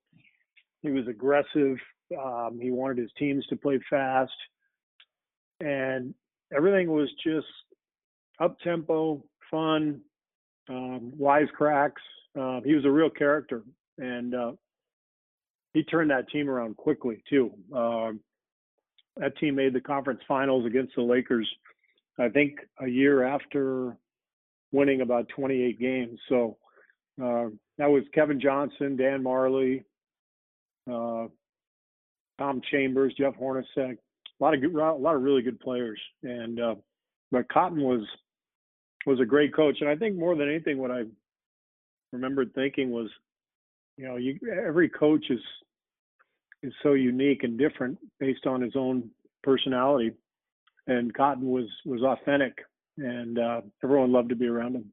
[0.82, 1.78] He was aggressive.
[2.16, 4.32] Um, he wanted his teams to play fast,
[5.60, 6.14] and
[6.54, 7.46] everything was just
[8.40, 10.00] up tempo, fun,
[10.68, 11.92] um, wisecracks.
[12.38, 13.62] Uh, he was a real character,
[13.98, 14.52] and uh,
[15.72, 17.50] he turned that team around quickly too.
[17.74, 18.12] Uh,
[19.16, 21.48] that team made the conference finals against the Lakers,
[22.18, 23.96] I think, a year after
[24.70, 26.18] winning about 28 games.
[26.28, 26.56] So
[27.20, 27.46] uh,
[27.78, 29.82] that was Kevin Johnson, Dan Majerle,
[30.90, 31.26] uh,
[32.38, 33.98] Tom Chambers, Jeff Hornacek,
[34.40, 36.00] a lot of good, a lot of really good players.
[36.22, 36.74] And uh,
[37.30, 38.02] but Cotton was
[39.06, 41.04] was a great coach, and I think more than anything, what I
[42.12, 43.08] remembered thinking was,
[43.96, 45.40] you know, you, every coach is
[46.62, 49.10] is so unique and different based on his own
[49.42, 50.12] personality,
[50.86, 52.58] and Cotton was was authentic,
[52.96, 54.92] and uh, everyone loved to be around him.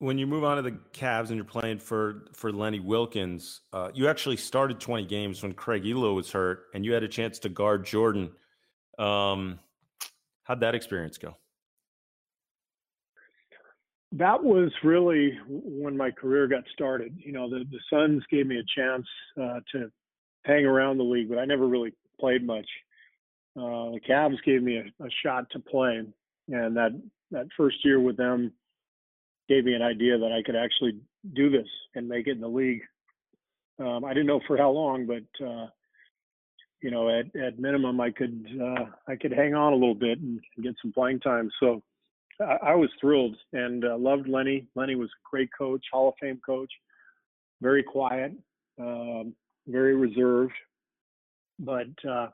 [0.00, 3.90] When you move on to the Cavs and you're playing for for Lenny Wilkens, uh,
[3.94, 7.38] you actually started 20 games when Craig Ehlo was hurt, and you had a chance
[7.40, 8.30] to guard Jordan.
[8.98, 9.58] Um,
[10.44, 11.36] how'd that experience go?
[14.12, 17.14] that was really when my career got started.
[17.18, 19.06] You know, the the Suns gave me a chance
[19.40, 19.90] uh, to
[20.44, 22.66] hang around the league, but I never really played much.
[23.56, 26.02] Uh, the Cavs gave me a, a shot to play,
[26.48, 26.92] and that
[27.30, 28.52] that first year with them
[29.48, 30.98] gave me an idea that I could actually
[31.34, 32.82] do this and make it in the league.
[33.78, 35.66] Um, I didn't know for how long, but uh,
[36.82, 40.18] you know, at at minimum, I could uh, I could hang on a little bit
[40.18, 41.50] and get some playing time.
[41.60, 41.82] So
[42.40, 44.66] I, I was thrilled and uh, loved Lenny.
[44.74, 46.70] Lenny was a great coach, Hall of Fame coach,
[47.60, 48.32] very quiet,
[48.80, 49.34] um,
[49.66, 50.52] very reserved,
[51.58, 52.28] but uh,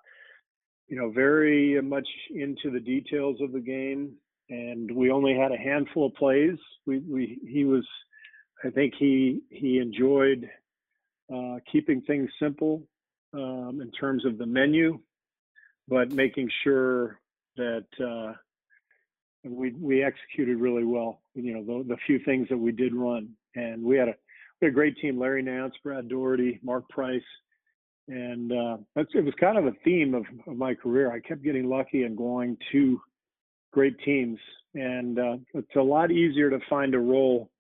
[0.88, 4.12] you know, very much into the details of the game.
[4.50, 6.58] And we only had a handful of plays.
[6.86, 7.86] We, we he was,
[8.64, 10.48] I think he he enjoyed
[11.34, 12.82] uh, keeping things simple
[13.32, 14.98] um, in terms of the menu,
[15.88, 17.18] but making sure
[17.56, 18.34] that uh,
[19.44, 21.20] we we executed really well.
[21.34, 24.14] You know, the, the few things that we did run, and we had a
[24.60, 27.22] we had a great team: Larry Nance, Brad Daugherty, Mark Price,
[28.08, 31.10] and uh, that's it was kind of a theme of, of my career.
[31.10, 33.00] I kept getting lucky and going to
[33.74, 34.38] great teams,
[34.74, 37.50] and uh, it's a lot easier to find a role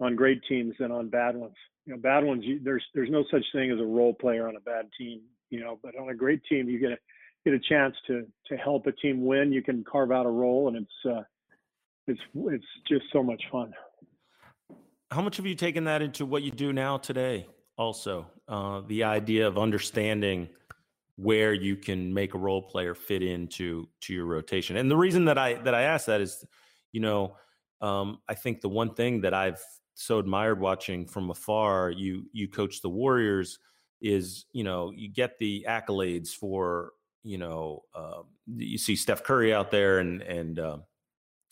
[0.00, 1.54] on great teams than on bad ones.
[1.84, 4.56] You know, bad ones, you, there's there's no such thing as a role player on
[4.56, 5.20] a bad team.
[5.50, 6.98] You know, but on a great team, you get a
[7.44, 10.68] get a chance to to help a team win, you can carve out a role,
[10.68, 11.22] and it's uh,
[12.08, 13.72] it's it's just so much fun.
[15.12, 17.46] How much have you taken that into what you do now today?
[17.78, 20.48] Also, uh, the idea of understanding
[21.16, 24.76] where you can make a role player fit into to your rotation.
[24.76, 26.44] And the reason that I that I ask that is,
[26.92, 27.36] you know,
[27.80, 29.62] um, I think the one thing that I've
[29.94, 33.58] so admired watching from afar, you you coach the Warriors,
[34.00, 36.92] is you know you get the accolades for
[37.26, 40.78] you know, uh, you see Steph Curry out there and and uh,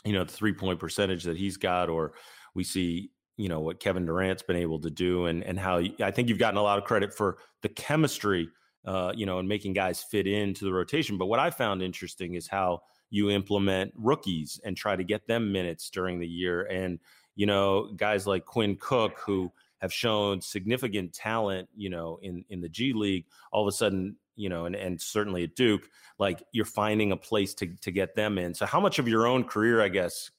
[0.05, 2.13] you know the three point percentage that he's got, or
[2.55, 6.13] we see you know what Kevin Durant's been able to do, and and how I
[6.13, 8.49] think you've gotten a lot of credit for the chemistry,
[8.85, 11.19] uh, you know, and making guys fit into the rotation.
[11.19, 15.53] But what I found interesting is how you implement rookies and try to get them
[15.53, 16.99] minutes during the year, and
[17.37, 22.61] you know, guys like Quinn Cook who have shown significant talent, you know, in in
[22.61, 26.43] the G League, all of a sudden you know, and, and certainly at Duke, like
[26.53, 28.55] you're finding a place to to get them in.
[28.55, 30.31] So how much of your own career, I guess,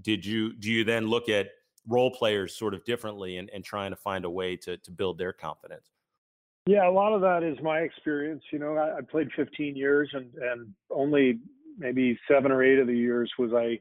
[0.00, 1.48] did you do you then look at
[1.86, 5.18] role players sort of differently and, and trying to find a way to to build
[5.18, 5.95] their confidence?
[6.66, 8.42] Yeah, a lot of that is my experience.
[8.52, 11.38] You know, I, I played 15 years and and only
[11.78, 13.80] maybe seven or eight of the years was I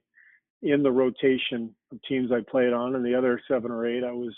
[0.61, 4.11] in the rotation of teams I played on, and the other seven or eight I
[4.11, 4.35] was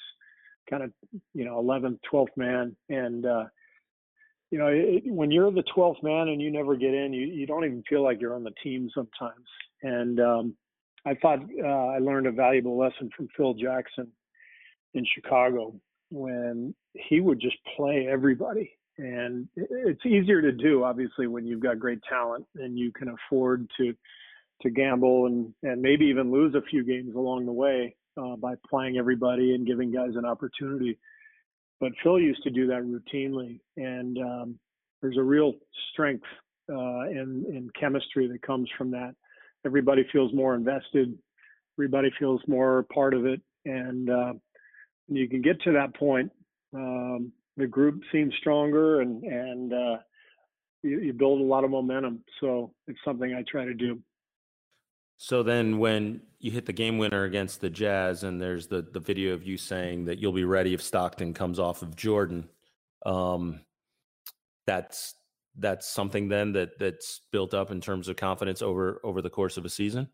[0.69, 0.91] kind of
[1.33, 3.45] you know 11th, 12th man, and uh,
[4.51, 7.45] you know, it, when you're the 12th man and you never get in, you, you
[7.45, 9.45] don't even feel like you're on the team sometimes.
[9.83, 10.55] And um,
[11.05, 14.07] I thought uh, I learned a valuable lesson from Phil Jackson
[14.93, 15.75] in Chicago
[16.09, 18.71] when he would just play everybody.
[18.97, 23.69] And it's easier to do, obviously, when you've got great talent and you can afford
[23.77, 23.93] to
[24.63, 28.55] to gamble and and maybe even lose a few games along the way uh, by
[28.67, 30.97] playing everybody and giving guys an opportunity
[31.79, 34.59] but Phil used to do that routinely, and um,
[35.01, 35.53] there's a real
[35.91, 36.25] strength
[36.69, 39.13] uh, in in chemistry that comes from that.
[39.65, 41.17] Everybody feels more invested.
[41.77, 44.33] Everybody feels more part of it, and uh,
[45.07, 46.31] you can get to that point.
[46.73, 49.97] Um, the group seems stronger, and and uh,
[50.83, 52.23] you, you build a lot of momentum.
[52.39, 53.99] So it's something I try to do.
[55.17, 58.99] So then, when you hit the game winner against the Jazz, and there's the the
[58.99, 62.49] video of you saying that you'll be ready if Stockton comes off of Jordan,
[63.05, 63.61] um,
[64.67, 65.15] that's
[65.57, 69.57] that's something then that that's built up in terms of confidence over over the course
[69.57, 70.07] of a season.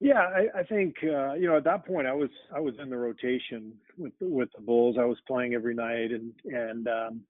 [0.00, 2.88] Yeah, I, I think uh, you know at that point I was I was in
[2.88, 4.96] the rotation with with the Bulls.
[4.98, 7.20] I was playing every night, and and um,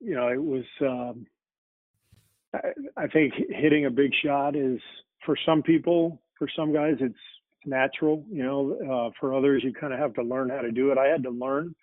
[0.00, 0.64] you know it was.
[0.80, 1.26] Um,
[2.54, 4.80] I, I think hitting a big shot is
[5.24, 7.14] for some people, for some guys, it's
[7.64, 8.24] natural.
[8.30, 10.98] You know, uh, for others, you kind of have to learn how to do it.
[10.98, 11.74] I had to learn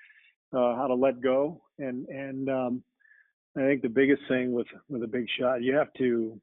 [0.51, 2.83] uh, how to let go, and and um,
[3.55, 6.39] I think the biggest thing with with a big shot, you have to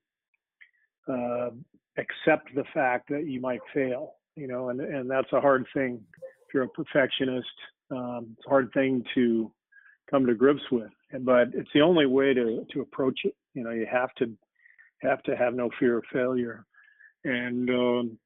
[1.09, 1.51] uh,
[1.97, 4.15] accept the fact that you might fail.
[4.37, 7.47] You know, and and that's a hard thing if you're a perfectionist.
[7.91, 9.53] Um, it's a hard thing to
[10.11, 10.91] come to grips with,
[11.21, 13.35] but it's the only way to to approach it.
[13.55, 14.31] You know, you have to
[15.03, 16.65] have to have no fear of failure,
[17.25, 18.19] and um,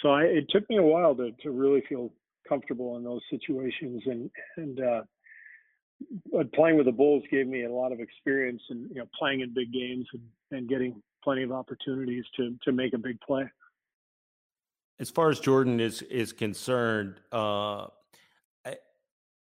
[0.00, 2.12] so I, it took me a while to to really feel
[2.48, 5.02] comfortable in those situations, and and uh,
[6.54, 9.54] playing with the Bulls gave me a lot of experience and you know playing in
[9.54, 13.44] big games and, and getting plenty of opportunities to to make a big play.
[14.98, 17.86] As far as Jordan is is concerned, uh,
[18.64, 18.76] I,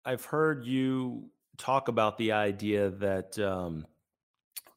[0.05, 3.86] I've heard you talk about the idea that um,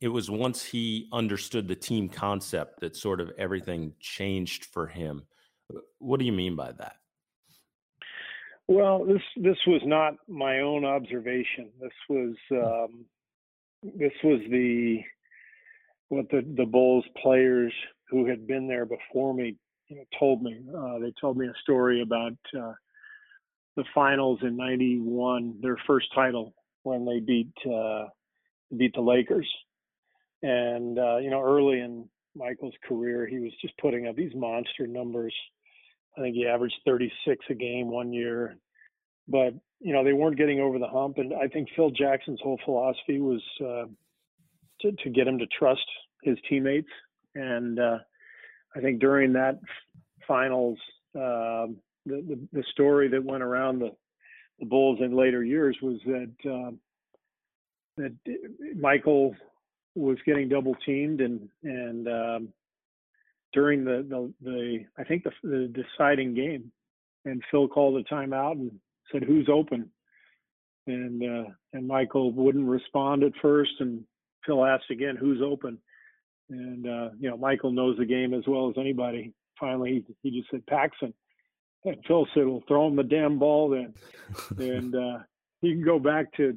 [0.00, 5.22] it was once he understood the team concept that sort of everything changed for him.
[5.98, 6.96] What do you mean by that?
[8.68, 11.70] Well, this this was not my own observation.
[11.80, 13.04] This was um,
[13.82, 15.00] this was the
[16.08, 17.72] what the the Bulls players
[18.10, 19.56] who had been there before me
[19.88, 20.60] you know, told me.
[20.76, 22.72] Uh, they told me a story about uh,
[23.76, 28.06] the finals in '91, their first title when they beat uh,
[28.76, 29.48] beat the Lakers.
[30.42, 34.86] And uh, you know, early in Michael's career, he was just putting up these monster
[34.86, 35.34] numbers
[36.16, 38.56] I think he averaged 36 a game one year,
[39.28, 41.18] but you know they weren't getting over the hump.
[41.18, 43.42] And I think Phil Jackson's whole philosophy was
[44.90, 45.84] to, to get him to trust
[46.22, 46.88] his teammates.
[47.34, 47.98] And uh,
[48.74, 49.60] I think during that
[50.26, 50.78] finals,
[51.14, 51.66] uh,
[52.04, 53.90] the, the, the story that went around the
[54.58, 56.70] the Bulls in later years was that uh,
[57.98, 58.12] that
[58.78, 59.34] Michael
[59.94, 62.48] was getting double teamed and and um,
[63.52, 66.72] during the the, the I think the, the deciding game,
[67.24, 68.70] and Phil called a timeout and
[69.12, 69.90] said, "Who's open?"
[70.86, 74.04] And uh, and Michael wouldn't respond at first, and
[74.46, 75.78] Phil asked again, "Who's open?"
[76.48, 79.32] And uh, you know, Michael knows the game as well as anybody.
[79.58, 81.12] Finally, he, he just said Paxson,
[81.84, 83.94] and Phil said, "Well, throw him the damn ball then."
[84.58, 85.18] and uh,
[85.62, 86.56] you can go back to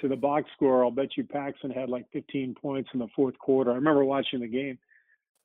[0.00, 0.84] to the box score.
[0.84, 3.72] I'll bet you Paxson had like 15 points in the fourth quarter.
[3.72, 4.78] I remember watching the game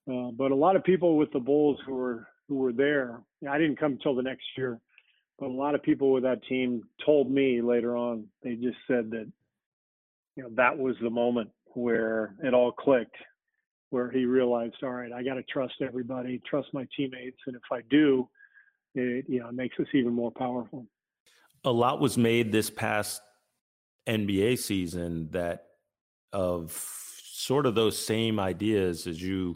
[0.10, 3.20] uh, but a lot of people with the Bulls who were who were there,
[3.50, 4.80] I didn't come until the next year,
[5.38, 8.28] but a lot of people with that team told me later on.
[8.42, 9.30] They just said that
[10.38, 13.16] you know that was the moment where it all clicked,
[13.90, 17.62] where he realized, all right, I got to trust everybody, trust my teammates, and if
[17.72, 18.28] I do,
[18.96, 20.86] it you know makes us even more powerful.
[21.64, 23.22] A lot was made this past
[24.08, 25.66] NBA season that
[26.34, 26.72] of
[27.22, 29.56] sort of those same ideas as you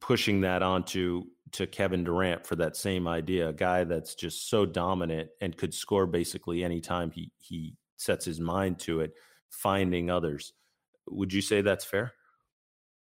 [0.00, 4.66] pushing that onto to Kevin Durant for that same idea, a guy that's just so
[4.66, 9.14] dominant and could score basically anytime he he sets his mind to it,
[9.50, 10.52] finding others.
[11.08, 12.12] Would you say that's fair?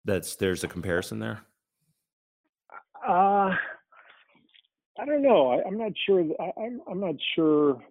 [0.05, 1.41] That's there's a comparison there.
[3.07, 3.55] Uh,
[4.99, 5.51] I don't know.
[5.51, 6.25] I, am not sure.
[6.41, 7.83] I, I'm I'm not sure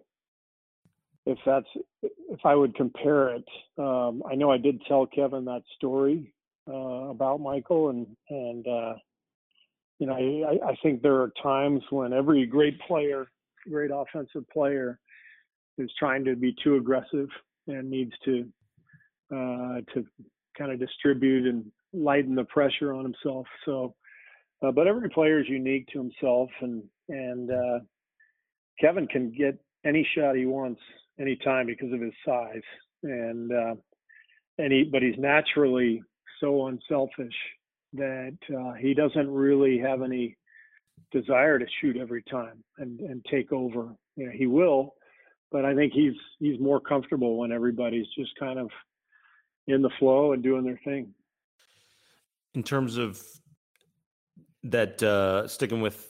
[1.26, 1.66] if that's
[2.02, 3.44] if I would compare it.
[3.78, 6.32] Um, I know I did tell Kevin that story
[6.68, 8.94] uh, about Michael, and and uh,
[9.98, 13.26] you know I, I think there are times when every great player,
[13.68, 14.98] great offensive player,
[15.78, 17.28] is trying to be too aggressive
[17.68, 18.46] and needs to
[19.32, 20.04] uh, to
[20.56, 23.46] kind of distribute and lighten the pressure on himself.
[23.64, 23.94] So,
[24.62, 27.78] uh, but every player is unique to himself, and and uh,
[28.80, 30.80] Kevin can get any shot he wants
[31.20, 32.62] anytime because of his size,
[33.02, 33.74] and uh,
[34.58, 36.02] and he but he's naturally
[36.40, 37.34] so unselfish
[37.92, 40.36] that uh, he doesn't really have any
[41.12, 43.94] desire to shoot every time and, and take over.
[44.16, 44.94] You know, he will,
[45.50, 48.70] but I think he's he's more comfortable when everybody's just kind of
[49.66, 51.12] in the flow and doing their thing.
[52.54, 53.22] In terms of
[54.64, 56.08] that, uh, sticking with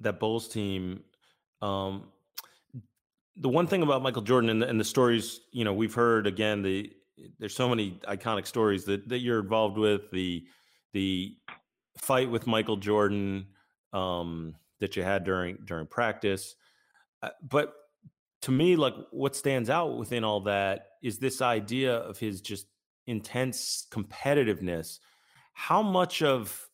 [0.00, 1.04] that Bulls team,
[1.62, 2.04] um,
[3.36, 6.26] the one thing about Michael Jordan and the, and the stories, you know, we've heard
[6.26, 6.92] again the
[7.38, 10.44] there's so many iconic stories that that you're involved with the
[10.92, 11.36] the
[11.98, 13.46] fight with Michael Jordan
[13.92, 16.54] um, that you had during during practice,
[17.22, 17.74] uh, but
[18.42, 22.66] to me, like what stands out within all that is this idea of his just
[23.06, 24.98] intense competitiveness.
[25.52, 26.68] How much of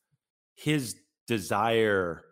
[0.54, 2.24] his desire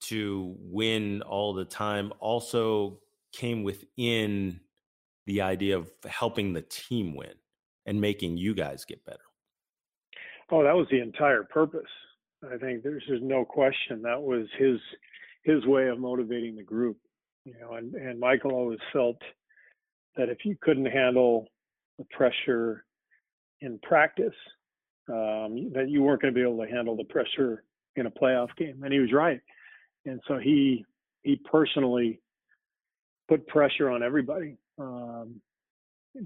[0.00, 3.00] to win all the time also
[3.32, 4.60] came within
[5.26, 7.34] the idea of helping the team win
[7.86, 9.20] and making you guys get better.
[10.50, 11.82] Oh, that was the entire purpose.
[12.44, 14.78] I think there's just no question that was his
[15.44, 16.98] his way of motivating the group.
[17.44, 19.16] You know, and, and Michael always felt
[20.16, 21.46] that if you couldn't handle
[21.98, 22.84] the pressure
[23.60, 24.34] in practice,
[25.08, 27.64] um, that you weren't going to be able to handle the pressure
[27.96, 28.82] in a playoff game.
[28.82, 29.40] And he was right.
[30.06, 30.84] And so he
[31.22, 32.20] he personally
[33.28, 35.40] put pressure on everybody um,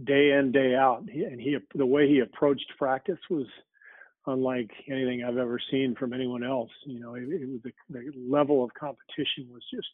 [0.04, 1.04] day in day out.
[1.10, 3.46] He, and he the way he approached practice was
[4.26, 6.70] unlike anything I've ever seen from anyone else.
[6.86, 9.88] You know, it, it was the, the level of competition was just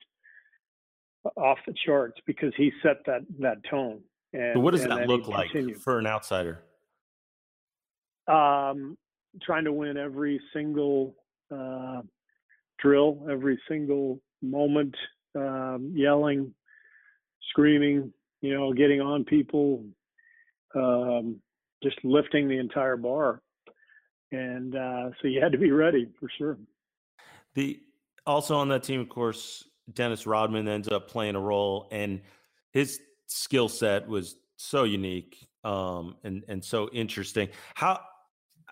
[1.37, 4.01] off the charts because he set that that tone.
[4.33, 6.63] And but what does that look like for an outsider?
[8.31, 8.97] Um,
[9.43, 11.15] trying to win every single
[11.55, 12.03] uh,
[12.79, 14.95] drill, every single moment,
[15.37, 16.53] um, yelling,
[17.51, 19.85] screaming, you know, getting on people,
[20.75, 21.37] um,
[21.83, 23.43] just lifting the entire bar.
[24.33, 26.57] And uh, so you had to be ready for sure.
[27.55, 27.81] The
[28.27, 32.21] also on that team, of course, Dennis Rodman ends up playing a role, and
[32.73, 37.49] his skill set was so unique um, and and so interesting.
[37.75, 38.01] How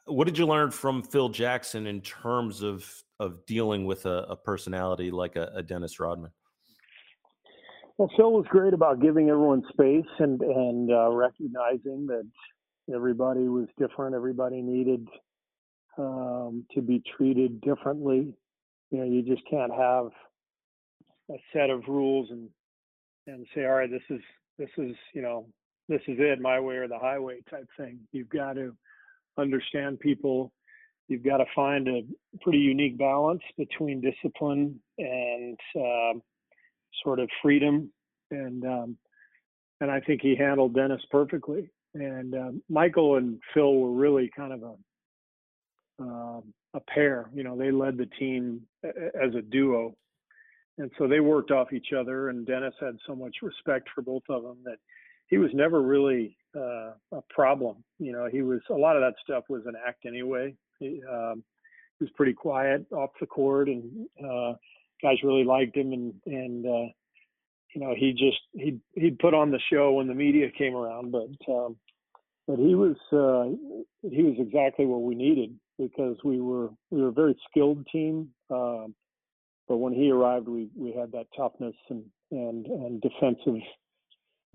[0.08, 2.84] what did you learn from Phil Jackson in terms of
[3.20, 6.30] of dealing with a, a personality like a, a, Dennis Rodman?
[7.96, 12.26] Well, Phil was great about giving everyone space and and uh, recognizing that
[12.94, 14.14] everybody was different.
[14.14, 15.08] Everybody needed
[15.98, 18.32] um, to be treated differently.
[18.90, 20.06] You know, you just can't have
[21.30, 22.48] a set of rules and
[23.26, 24.22] and say, all right, this is
[24.58, 25.46] this is you know
[25.88, 27.98] this is it, my way or the highway type thing.
[28.12, 28.76] You've got to
[29.38, 30.52] understand people.
[31.08, 32.02] You've got to find a
[32.42, 36.22] pretty unique balance between discipline and um,
[37.02, 37.90] sort of freedom.
[38.30, 38.98] And um,
[39.80, 41.70] and I think he handled Dennis perfectly.
[41.94, 44.74] And um, Michael and Phil were really kind of a
[46.02, 46.40] uh,
[46.74, 47.30] a pair.
[47.34, 49.94] You know, they led the team as a duo,
[50.76, 52.28] and so they worked off each other.
[52.28, 54.76] And Dennis had so much respect for both of them that
[55.28, 57.84] he was never really uh, a problem.
[57.98, 60.54] You know, he was a lot of that stuff was an act anyway.
[60.80, 61.44] He, um,
[61.98, 64.54] he was pretty quiet off the court, and uh,
[65.02, 65.92] guys really liked him.
[65.92, 66.92] And and uh,
[67.74, 71.12] you know, he just he he'd put on the show when the media came around,
[71.12, 71.76] but um,
[72.46, 73.54] but he was uh,
[74.08, 78.30] he was exactly what we needed because we were we were a very skilled team.
[78.50, 78.94] Um,
[79.68, 83.60] but when he arrived, we we had that toughness and and and defensive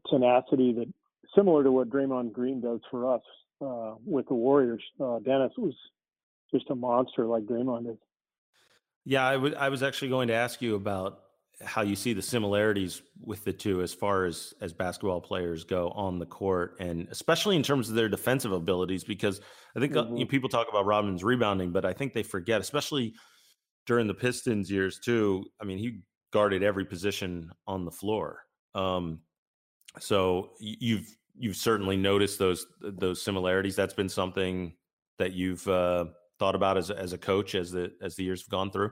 [0.09, 0.87] tenacity that
[1.35, 3.21] similar to what Draymond Green does for us
[3.61, 4.83] uh, with the Warriors.
[4.99, 5.73] Uh, Dennis was
[6.53, 7.97] just a monster like Draymond is.
[9.05, 11.19] Yeah, I, w- I was actually going to ask you about
[11.61, 15.89] how you see the similarities with the two as far as as basketball players go
[15.91, 19.39] on the court and especially in terms of their defensive abilities because
[19.75, 20.17] i think uh, mm-hmm.
[20.17, 23.13] you know, people talk about Rodman's rebounding but i think they forget especially
[23.85, 25.99] during the pistons years too i mean he
[26.31, 28.39] guarded every position on the floor
[28.73, 29.19] um,
[29.99, 33.75] so you've you've certainly noticed those those similarities.
[33.75, 34.73] That's been something
[35.19, 36.05] that you've uh,
[36.39, 38.91] thought about as as a coach as the as the years have gone through.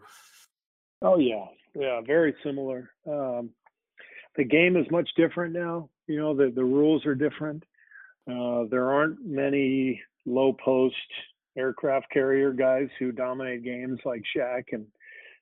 [1.01, 1.45] Oh yeah,
[1.75, 2.91] yeah, very similar.
[3.07, 3.51] Um,
[4.35, 5.89] the game is much different now.
[6.07, 7.63] You know, the the rules are different.
[8.29, 10.95] Uh, there aren't many low post
[11.57, 14.85] aircraft carrier guys who dominate games like Shaq and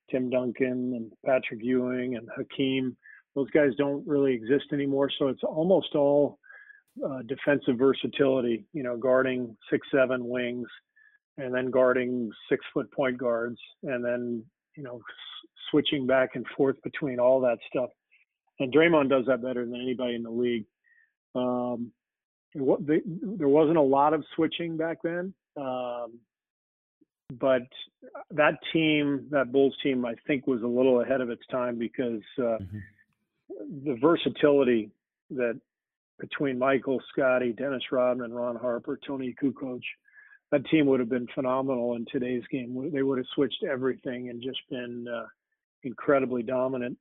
[0.09, 2.95] Tim Duncan and Patrick Ewing and Hakeem
[3.39, 5.09] those guys don't really exist anymore.
[5.17, 6.39] So it's almost all
[7.05, 10.67] uh, defensive versatility, you know, guarding six, seven wings
[11.37, 14.43] and then guarding six foot point guards and then,
[14.75, 17.89] you know, s- switching back and forth between all that stuff.
[18.59, 20.65] And Draymond does that better than anybody in the league.
[21.33, 21.93] Um,
[22.55, 25.33] what the, there wasn't a lot of switching back then.
[25.55, 26.19] Um,
[27.31, 27.61] but
[28.31, 32.23] that team, that Bulls team, I think was a little ahead of its time because
[32.37, 32.79] uh, mm-hmm
[33.59, 34.91] the versatility
[35.31, 35.59] that
[36.19, 39.81] between Michael, Scottie, Dennis Rodman, Ron Harper, Toni Kukoc,
[40.51, 42.91] that team would have been phenomenal in today's game.
[42.93, 45.27] They would have switched everything and just been uh,
[45.83, 46.97] incredibly dominant.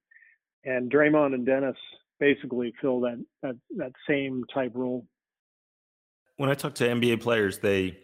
[0.65, 1.77] And Draymond and Dennis
[2.21, 5.07] basically fill that, that that same type role.
[6.37, 7.99] When I talk to NBA players, they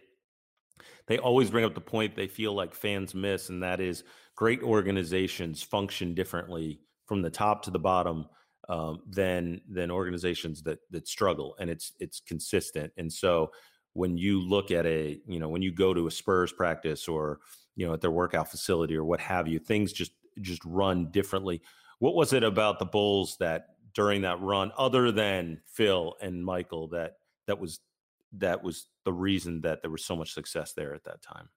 [1.07, 4.63] they always bring up the point they feel like fans miss, and that is great
[4.63, 8.27] organizations function differently from the top to the bottom
[8.69, 12.93] um, than than organizations that that struggle, and it's it's consistent.
[12.97, 13.51] And so
[13.93, 17.41] when you look at a you know when you go to a Spurs practice or
[17.77, 21.63] you know at their workout facility or what have you, things just just run differently.
[21.99, 26.89] What was it about the Bulls that during that run, other than Phil and Michael,
[26.89, 27.81] that that was
[28.33, 31.49] that was the reason that there was so much success there at that time?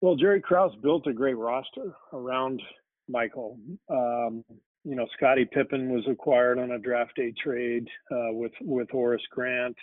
[0.00, 2.62] Well, Jerry Krause built a great roster around
[3.08, 3.58] Michael.
[3.90, 4.44] Um,
[4.84, 9.26] you know, Scottie Pippen was acquired on a draft day trade uh, with with Horace
[9.30, 9.76] Grant.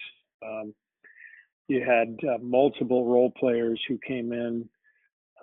[0.45, 0.73] Um,
[1.67, 4.67] you had uh, multiple role players who came in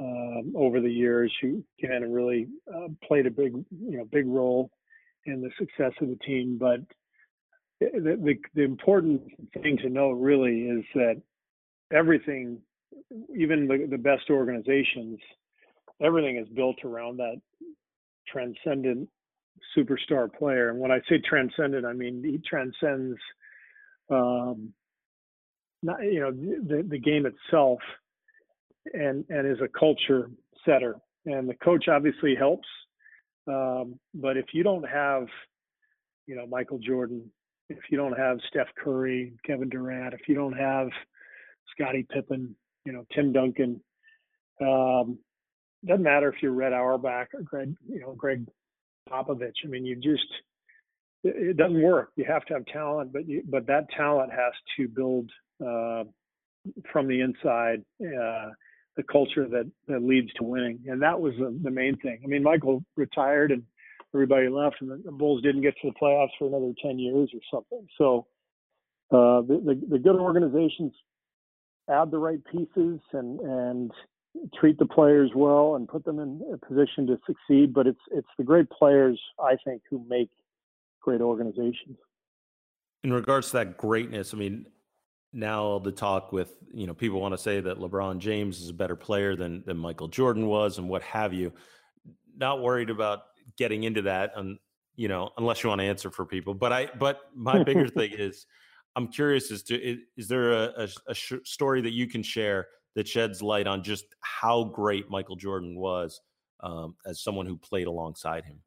[0.01, 1.63] um, over the years who
[2.05, 4.71] of really uh, played a big, you know, big role
[5.27, 6.59] in the success of the team.
[6.59, 6.81] But
[7.81, 9.23] the, the, the important
[9.63, 11.21] thing to know really is that
[11.93, 12.59] everything,
[13.37, 15.19] even the, the best organizations,
[16.03, 17.41] everything is built around that
[18.27, 19.09] transcendent
[19.77, 20.71] superstar player.
[20.71, 23.19] And when I say transcendent, I mean he transcends,
[24.11, 24.73] um,
[25.83, 27.81] not you know the the game itself,
[28.93, 30.31] and and is a culture
[30.65, 30.97] setter.
[31.25, 32.67] And the coach obviously helps,
[33.47, 35.27] um, but if you don't have,
[36.27, 37.31] you know, Michael Jordan,
[37.69, 40.89] if you don't have Steph Curry, Kevin Durant, if you don't have
[41.73, 43.81] Scottie Pippen, you know, Tim Duncan,
[44.61, 45.19] um,
[45.87, 48.47] doesn't matter if you're Red Auerbach or Gregg, you know, Gregg
[49.09, 49.65] Popovich.
[49.65, 50.27] I mean, you just
[51.25, 52.11] it, doesn't work.
[52.17, 55.31] You have to have talent, but you, but that talent has to build
[55.65, 56.05] uh,
[56.93, 58.51] from the inside uh,
[58.97, 62.21] the culture that that leads to winning, and that was the, the main thing.
[62.25, 63.63] I mean, Michael retired and
[64.15, 67.41] everybody left, and the, Bulls didn't get to the playoffs for another ten years or
[67.53, 67.87] something.
[67.99, 68.27] So
[69.11, 70.93] uh, the, the the good organizations
[71.91, 73.91] add the right pieces and and
[74.55, 77.73] treat the players well and put them in a position to succeed.
[77.73, 80.31] But it's it's the great players, I think, who make
[81.01, 81.99] great organizations.
[83.05, 84.67] In regards to that greatness, I mean,
[85.33, 88.75] now the talk with you know people want to say that LeBron James is a
[88.75, 91.53] better player than than Michael Jordan was, and what have you.
[92.37, 93.25] Not worried about
[93.59, 94.59] getting into that, and
[94.97, 96.55] you know, unless you want to answer for people.
[96.55, 98.47] But I, but my bigger thing is,
[98.97, 102.23] I'm curious as to is, is there a, a, a sh- story that you can
[102.23, 106.21] share that sheds light on just how great Michael Jordan was
[106.61, 108.61] um, as someone who played alongside him?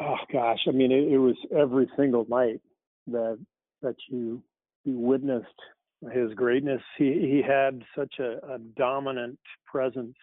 [0.00, 2.60] Oh gosh, I mean, it, it was every single night
[3.08, 3.38] that
[3.82, 4.42] that you
[4.84, 5.46] you witnessed
[6.12, 6.80] his greatness.
[6.96, 10.16] He he had such a, a dominant presence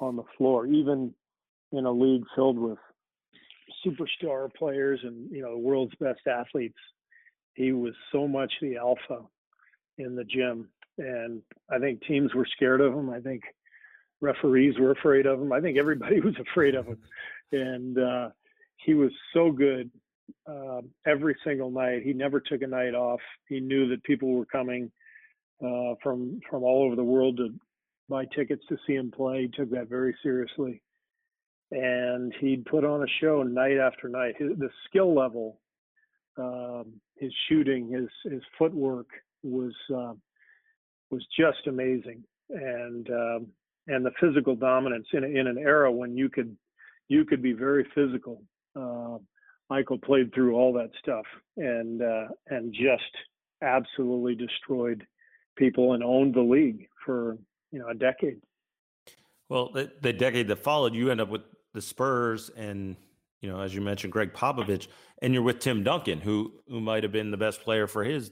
[0.00, 1.14] on the floor, even
[1.72, 2.78] in a league filled with
[3.84, 6.78] superstar players and you know the world's best athletes.
[7.54, 9.22] He was so much the alpha
[9.98, 10.68] in the gym.
[10.98, 13.10] And I think teams were scared of him.
[13.10, 13.42] I think
[14.20, 15.52] referees were afraid of him.
[15.52, 16.98] I think everybody was afraid of him.
[17.54, 18.30] And uh,
[18.78, 19.90] he was so good
[20.46, 22.02] uh, every single night.
[22.02, 23.20] He never took a night off.
[23.46, 24.90] He knew that people were coming
[25.62, 27.50] uh, from from all over the world to
[28.08, 29.42] buy tickets to see him play.
[29.42, 30.82] He took that very seriously,
[31.70, 34.34] and he'd put on a show night after night.
[34.38, 35.60] His, the skill level,
[36.38, 39.08] um, his shooting, his his footwork,
[39.42, 40.14] was uh,
[41.10, 43.46] was just amazing, and um,
[43.86, 46.56] and the physical dominance in in an era when you could
[47.08, 48.42] you could be very physical.
[48.74, 49.18] Uh,
[49.70, 51.24] Michael played through all that stuff
[51.56, 53.16] and uh, and just
[53.62, 55.06] absolutely destroyed
[55.56, 57.38] people and owned the league for
[57.70, 58.40] you know a decade.
[59.48, 61.42] Well, the, the decade that followed, you end up with
[61.74, 62.96] the Spurs and
[63.40, 64.86] you know, as you mentioned, Gregg Popovich,
[65.20, 68.30] and you're with Tim Duncan, who who might have been the best player for his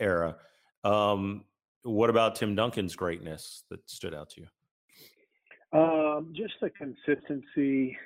[0.00, 0.36] era.
[0.82, 1.44] Um,
[1.82, 5.78] what about Tim Duncan's greatness that stood out to you?
[5.78, 7.96] Um, just the consistency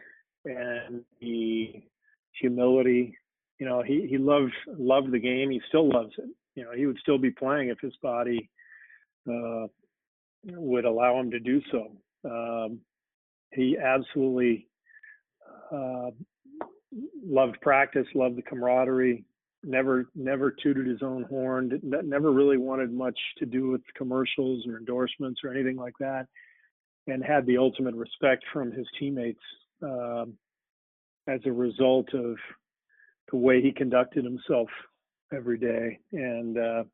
[0.44, 1.82] and the
[2.40, 3.16] humility.
[3.58, 5.50] You know, he he loved loved the game.
[5.50, 6.28] He still loves it.
[6.54, 8.48] You know, he would still be playing if his body
[9.30, 9.66] uh,
[10.44, 11.92] would allow him to do so.
[12.24, 12.80] Um,
[13.52, 14.68] he absolutely
[15.72, 16.10] uh,
[17.24, 19.24] loved practice, loved the camaraderie,
[19.64, 24.76] never never tooted his own horn never really wanted much to do with commercials or
[24.76, 26.26] endorsements or anything like that
[27.08, 29.40] and had the ultimate respect from his teammates
[29.82, 30.34] um,
[31.26, 32.36] as a result of
[33.30, 34.68] the way he conducted himself
[35.34, 35.98] every day.
[36.12, 36.84] And uh,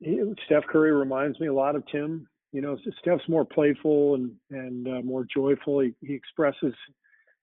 [0.00, 2.26] he, Steph Curry reminds me a lot of Tim.
[2.52, 5.80] You know Steph's more playful and and uh, more joyful.
[5.80, 6.74] He, he expresses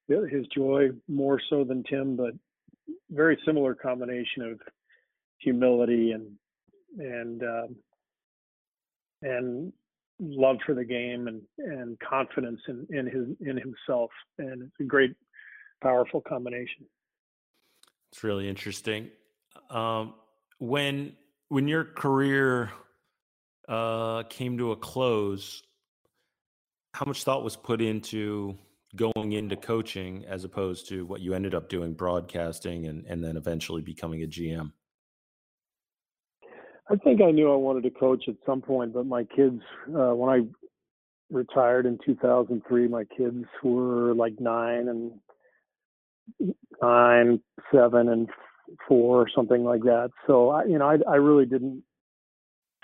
[0.08, 2.32] his joy more so than Tim but
[3.10, 4.60] very similar combination of
[5.40, 6.32] humility and
[6.98, 7.76] and um,
[9.22, 9.74] and
[10.20, 14.12] love for the game and and confidence in in his in himself.
[14.38, 15.14] And it's a great
[15.82, 16.86] powerful combination.
[18.12, 19.10] It's really interesting.
[19.70, 20.14] Um,
[20.60, 21.14] when
[21.50, 22.72] when your career
[23.68, 25.64] uh, came to a close,
[26.94, 28.58] how much thought was put into
[28.96, 33.38] going into coaching as opposed to what you ended up doing, broadcasting, and and then
[33.38, 34.72] eventually becoming a GM?
[36.90, 40.14] I think I knew I wanted to coach at some point, but my kids, uh,
[40.14, 40.46] when I
[41.34, 45.12] retired in 2003, my kids were like nine and
[46.82, 47.42] nine,
[47.74, 48.30] seven, and
[48.88, 50.12] four, or something like that.
[50.28, 51.84] So I, you know, I, I really didn't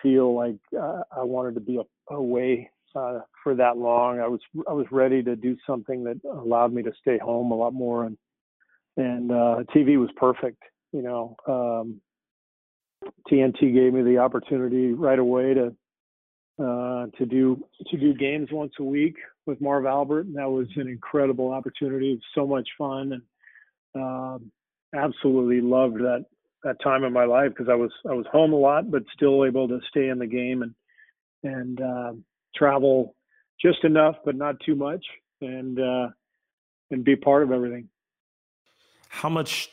[0.02, 4.20] feel like uh, I wanted to be away uh, for that long.
[4.20, 7.56] I was I was ready to do something that allowed me to stay home a
[7.56, 8.18] lot more, and
[8.98, 10.62] and uh, TV was perfect.
[10.92, 12.02] You know, um,
[13.30, 15.76] TNT gave me the opportunity right away to
[16.60, 19.16] uh, to do to do games once a week
[19.46, 22.12] with Marv Albert, and that was an incredible opportunity.
[22.12, 24.52] It was so much fun, and um,
[24.96, 26.26] absolutely loved that
[26.64, 29.46] that time in my life because I was I was home a lot, but still
[29.46, 30.76] able to stay in the game and
[31.44, 32.14] and uh,
[32.56, 33.16] travel
[33.62, 35.06] just enough, but not too much,
[35.42, 36.08] and uh,
[36.90, 37.88] and be part of everything.
[39.10, 39.70] How much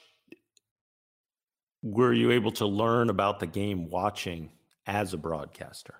[1.82, 4.50] were you able to learn about the game watching
[4.86, 5.94] as a broadcaster?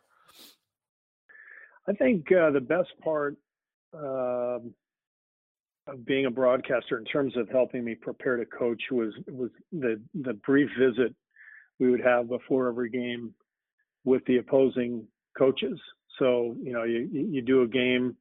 [1.89, 3.37] I think uh, the best part
[3.95, 4.59] uh,
[5.87, 10.01] of being a broadcaster in terms of helping me prepare to coach was was the
[10.23, 11.15] the brief visit
[11.79, 13.33] we would have before every game
[14.05, 15.07] with the opposing
[15.37, 15.79] coaches.
[16.19, 18.17] So you know you you do a game,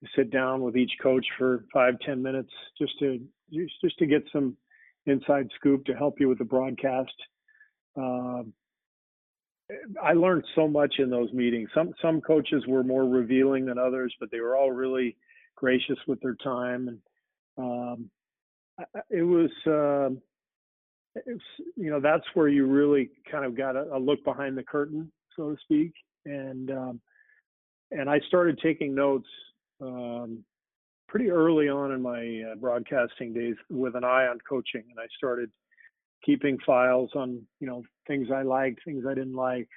[0.00, 3.20] you sit down with each coach for five ten minutes just to
[3.52, 4.56] just to get some
[5.06, 7.12] inside scoop to help you with the broadcast.
[8.00, 8.42] Uh,
[10.02, 11.68] I learned so much in those meetings.
[11.74, 15.16] Some some coaches were more revealing than others, but they were all really
[15.56, 16.98] gracious with their time, and
[17.58, 18.10] um,
[19.10, 20.14] it was uh,
[21.26, 21.42] it's
[21.76, 25.10] you know that's where you really kind of got a, a look behind the curtain,
[25.36, 25.92] so to speak,
[26.24, 27.00] and um,
[27.92, 29.28] and I started taking notes
[29.80, 30.44] um,
[31.08, 35.06] pretty early on in my uh, broadcasting days with an eye on coaching, and I
[35.16, 35.50] started
[36.24, 39.68] keeping files on you know things I liked, things I didn't like,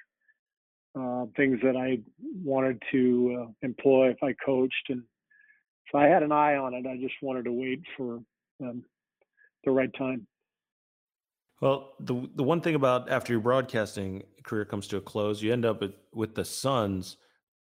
[0.98, 1.98] uh, things that I
[2.42, 5.02] wanted to uh, employ if I coached, and
[5.88, 8.20] if I had an eye on it, I just wanted to wait for
[8.62, 8.84] um,
[9.64, 10.26] the right time.
[11.60, 15.52] Well, the the one thing about after your broadcasting career comes to a close, you
[15.52, 17.16] end up with, with the Suns,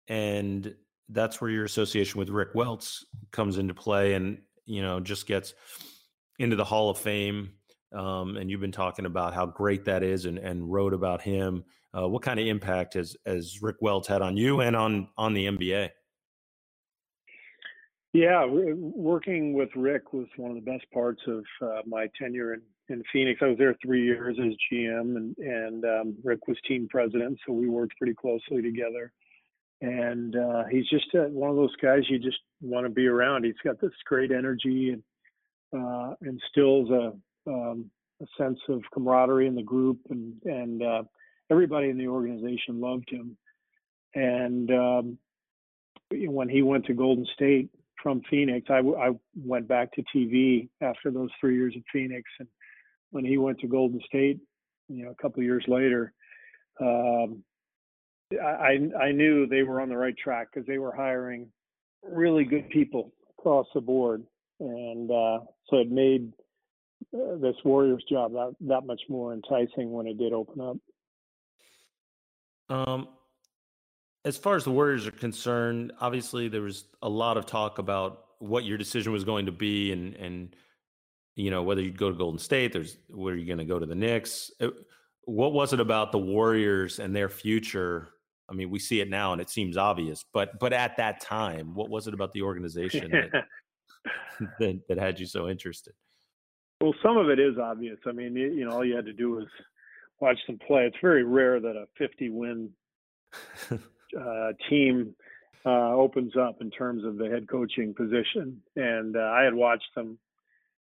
[0.08, 0.74] and
[1.08, 5.54] that's where your association with Rick Welts comes into play and you know just gets
[6.38, 7.52] into the Hall of Fame.
[7.92, 11.64] Um, and you've been talking about how great that is and, and wrote about him.
[11.96, 15.34] Uh, what kind of impact has, has Rick Welts had on you and on on
[15.34, 15.90] the NBA?
[18.12, 22.62] Yeah, working with Rick was one of the best parts of uh, my tenure in,
[22.88, 23.40] in Phoenix.
[23.42, 27.52] I was there three years as GM, and and um, Rick was team president, so
[27.52, 29.12] we worked pretty closely together
[29.80, 33.44] and uh, he's just uh, one of those guys you just want to be around.
[33.44, 35.02] He's got this great energy and
[35.74, 37.12] uh, instills a,
[37.50, 37.90] um,
[38.22, 41.02] a sense of camaraderie in the group, and and uh,
[41.50, 43.36] everybody in the organization loved him.
[44.14, 45.18] And um,
[46.10, 47.68] when he went to Golden State
[48.02, 49.10] from Phoenix, I, I
[49.44, 52.48] went back to TV after those three years at Phoenix, and
[53.10, 54.40] when he went to Golden State,
[54.88, 56.14] you know, a couple years later.
[56.80, 57.42] Um,
[58.32, 61.48] I I knew they were on the right track because they were hiring
[62.02, 64.24] really good people across the board,
[64.58, 66.32] and uh, so it made
[67.14, 70.76] uh, this Warriors job that that much more enticing when it did open up.
[72.68, 73.08] Um,
[74.24, 78.24] as far as the Warriors are concerned, obviously there was a lot of talk about
[78.40, 80.56] what your decision was going to be, and and
[81.36, 82.72] you know whether you'd go to Golden State.
[82.72, 84.50] There's where you're going to go to the Knicks.
[84.58, 84.74] It,
[85.26, 88.10] what was it about the Warriors and their future
[88.48, 91.74] I mean, we see it now and it seems obvious, but but at that time,
[91.74, 93.44] what was it about the organization that,
[94.58, 95.94] that, that had you so interested?
[96.80, 97.98] Well, some of it is obvious.
[98.06, 99.46] I mean, you, know, all you had to do was
[100.20, 100.84] watch them play.
[100.84, 102.70] It's very rare that a 50 win
[103.72, 105.14] uh, team
[105.64, 108.62] uh, opens up in terms of the head coaching position.
[108.76, 110.18] And uh, I had watched them,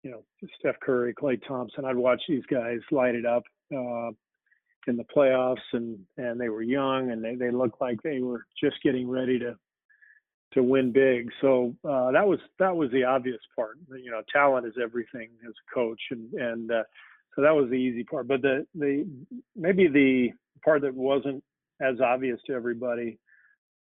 [0.04, 0.22] you know,
[0.58, 1.84] Steph Curry, Klay Thompson.
[1.84, 3.42] I'd watch these guys light it up.
[4.86, 8.46] In the playoffs and and they were young and they, they looked like they were
[8.62, 9.56] just getting ready to
[10.54, 11.30] to win big.
[11.40, 13.78] So uh, that was that was the obvious part.
[13.90, 16.82] You know talent is everything as a coach and and uh,
[17.34, 18.28] so that was the easy part.
[18.28, 19.06] But the the
[19.56, 20.30] maybe the
[20.64, 21.42] part that wasn't
[21.80, 23.18] as obvious to everybody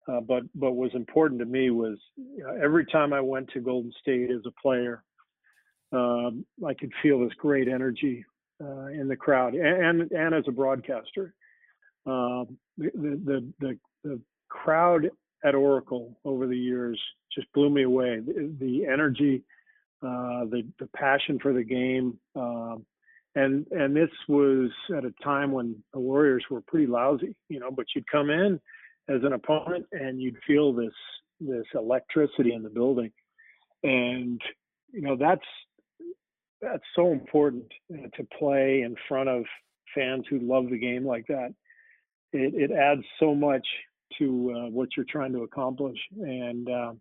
[0.08, 3.60] uh, but but was important to me was you know, every time I went to
[3.60, 5.02] Golden State as a player
[5.92, 8.24] um, I could feel this great energy
[8.60, 11.34] uh, in the crowd and, and, as a broadcaster.
[12.06, 15.10] Um, the, the, the the crowd
[15.44, 17.00] at Oracle over the years
[17.34, 18.20] just blew me away.
[18.20, 19.42] The, the energy,
[20.02, 22.84] uh, the the passion for the game, um,
[23.34, 27.70] and and this was at a time when the Warriors were pretty lousy, you know.
[27.70, 28.60] But you'd come in
[29.08, 30.94] as an opponent and you'd feel this
[31.40, 33.12] this electricity in the building,
[33.82, 34.40] and
[34.92, 35.46] you know that's
[36.60, 39.44] that's so important uh, to play in front of
[39.94, 41.54] fans who love the game like that.
[42.32, 43.66] It, it adds so much
[44.18, 46.92] to uh, what you're trying to accomplish, and uh,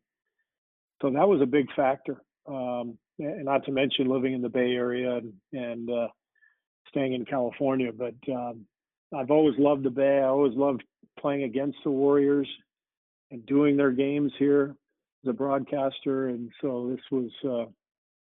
[1.01, 2.21] so that was a big factor.
[2.47, 6.07] Um, and not to mention living in the Bay Area and, and uh,
[6.87, 7.91] staying in California.
[7.91, 8.65] But um,
[9.15, 10.19] I've always loved the Bay.
[10.19, 10.83] I always loved
[11.19, 12.47] playing against the Warriors
[13.31, 14.75] and doing their games here
[15.23, 16.29] as a broadcaster.
[16.29, 17.71] And so this was uh,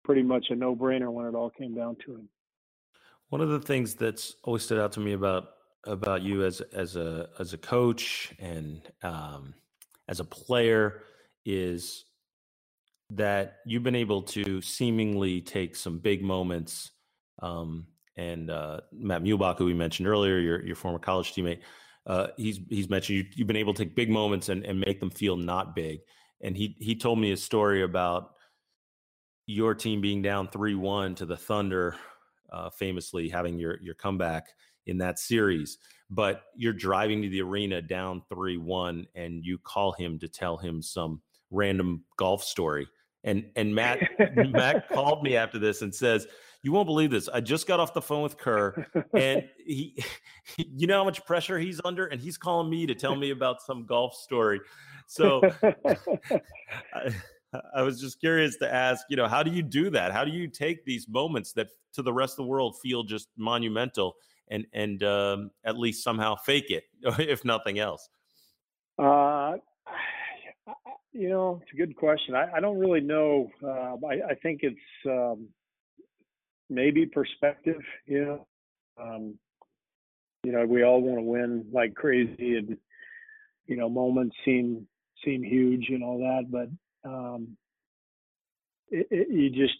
[0.07, 2.21] pretty much a no-brainer when it all came down to it.
[3.27, 5.49] One of the things that's always stood out to me about
[5.83, 9.53] about you as as a as a coach and um,
[10.07, 11.03] as a player
[11.45, 12.05] is
[13.09, 16.91] that you've been able to seemingly take some big moments
[17.41, 17.85] um,
[18.15, 21.59] and uh, Matt Muehlebach, who we mentioned earlier, your your former college teammate,
[22.05, 25.01] uh, he's he's mentioned you, you've been able to take big moments and, and make
[25.01, 25.99] them feel not big.
[26.41, 28.31] And he he told me a story about
[29.47, 31.95] your team being down three one to the Thunder,
[32.51, 34.49] uh, famously having your your comeback
[34.85, 35.79] in that series.
[36.09, 40.57] But you're driving to the arena down three one, and you call him to tell
[40.57, 42.87] him some random golf story.
[43.23, 43.99] And and Matt
[44.35, 46.27] Matt called me after this and says
[46.61, 47.29] you won't believe this.
[47.29, 50.03] I just got off the phone with Kerr, and he,
[50.57, 53.61] you know how much pressure he's under, and he's calling me to tell me about
[53.61, 54.59] some golf story.
[55.07, 55.41] So
[57.53, 60.11] I, was just curious to ask, you know, how do you do that?
[60.11, 63.29] How do you take these moments that to the rest of the world feel just
[63.37, 64.15] monumental
[64.49, 66.83] and and um, at least somehow fake it,
[67.19, 68.09] if nothing else?
[68.99, 69.57] Uh,
[71.13, 72.35] you know, it's a good question.
[72.35, 73.49] I, I don't really know.
[73.63, 75.47] Uh, I, I, think it's um,
[76.69, 77.81] maybe perspective.
[78.05, 78.47] You know,
[79.01, 79.35] um,
[80.43, 82.77] you know, we all want to win like crazy, and
[83.67, 84.87] you know, moments seem
[85.23, 86.69] seem huge and all that, but
[87.07, 87.57] um,
[88.89, 89.77] it, it, you just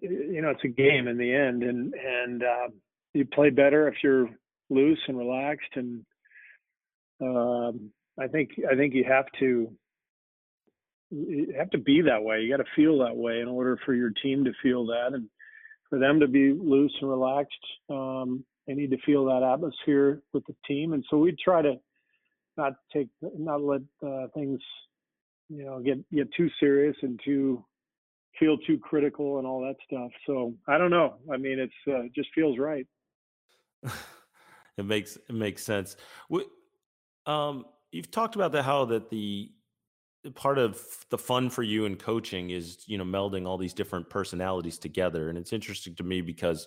[0.00, 2.68] you know it's a game in the end, and and uh,
[3.12, 4.28] you play better if you're
[4.70, 6.04] loose and relaxed, and
[7.20, 9.70] um, I think I think you have to
[11.10, 12.40] you have to be that way.
[12.40, 15.28] You got to feel that way in order for your team to feel that, and
[15.90, 17.52] for them to be loose and relaxed,
[17.90, 20.92] um, they need to feel that atmosphere with the team.
[20.92, 21.74] And so we try to
[22.56, 24.60] not take, not let uh, things,
[25.48, 27.64] you know, get get too serious and too
[28.38, 30.10] feel too critical and all that stuff.
[30.26, 31.16] So I don't know.
[31.32, 32.86] I mean, it's uh, just feels right.
[34.76, 35.96] it makes it makes sense.
[36.28, 36.44] We,
[37.26, 39.50] um, you've talked about the how that the
[40.34, 40.80] part of
[41.10, 45.28] the fun for you in coaching is you know melding all these different personalities together
[45.28, 46.66] and it's interesting to me because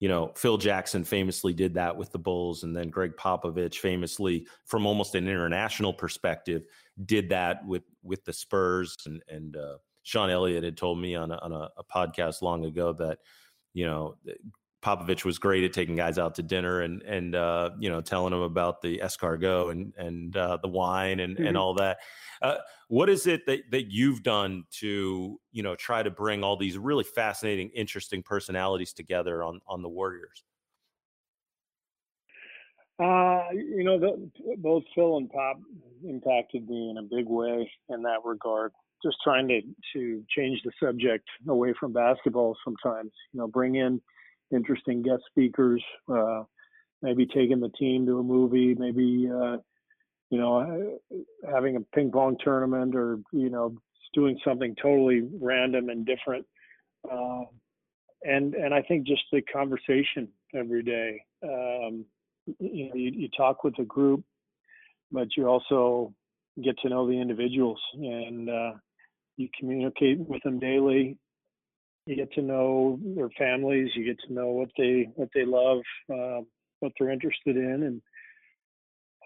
[0.00, 4.46] you know phil jackson famously did that with the bulls and then gregg popovich famously
[4.64, 6.64] from almost an international perspective
[7.04, 8.96] did that with with the spurs.
[9.06, 12.64] And and uh, sean elliott had told me on a, on a, a podcast long
[12.64, 13.18] ago that
[13.74, 14.16] you know
[14.82, 18.30] Popovich was great at taking guys out to dinner and and uh, you know telling
[18.30, 21.46] them about the escargot and and uh, the wine and mm-hmm.
[21.46, 21.98] and all that.
[22.42, 22.56] Uh,
[22.88, 26.78] what is it that that you've done to you know try to bring all these
[26.78, 30.44] really fascinating, interesting personalities together on on the Warriors?
[32.98, 35.58] Uh, you know, the, both Phil and Pop
[36.06, 38.72] impacted me in a big way in that regard.
[39.02, 39.60] Just trying to
[39.94, 43.10] to change the subject away from basketball sometimes.
[43.32, 44.00] You know, bring in
[44.52, 45.82] interesting guest speakers,
[46.12, 46.44] uh,
[47.02, 49.56] maybe taking the team to a movie, maybe uh,
[50.30, 50.98] you know
[51.50, 53.76] having a ping pong tournament, or you know
[54.14, 56.46] doing something totally random and different.
[57.10, 57.42] Uh,
[58.22, 61.22] and and I think just the conversation every day.
[61.42, 62.04] Um,
[62.58, 64.24] you know, you, you talk with the group,
[65.12, 66.12] but you also
[66.62, 68.72] get to know the individuals and uh,
[69.36, 71.16] you communicate with them daily
[72.06, 75.80] you get to know their families you get to know what they what they love
[76.12, 76.40] uh,
[76.80, 78.02] what they're interested in and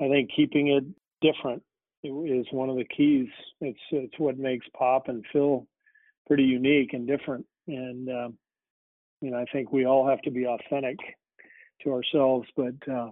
[0.01, 0.85] i think keeping it
[1.20, 1.62] different
[2.05, 3.29] is one of the keys.
[3.61, 5.66] It's it's what makes pop and phil
[6.27, 8.29] pretty unique and different and uh,
[9.20, 10.99] you know i think we all have to be authentic
[11.83, 13.11] to ourselves but uh,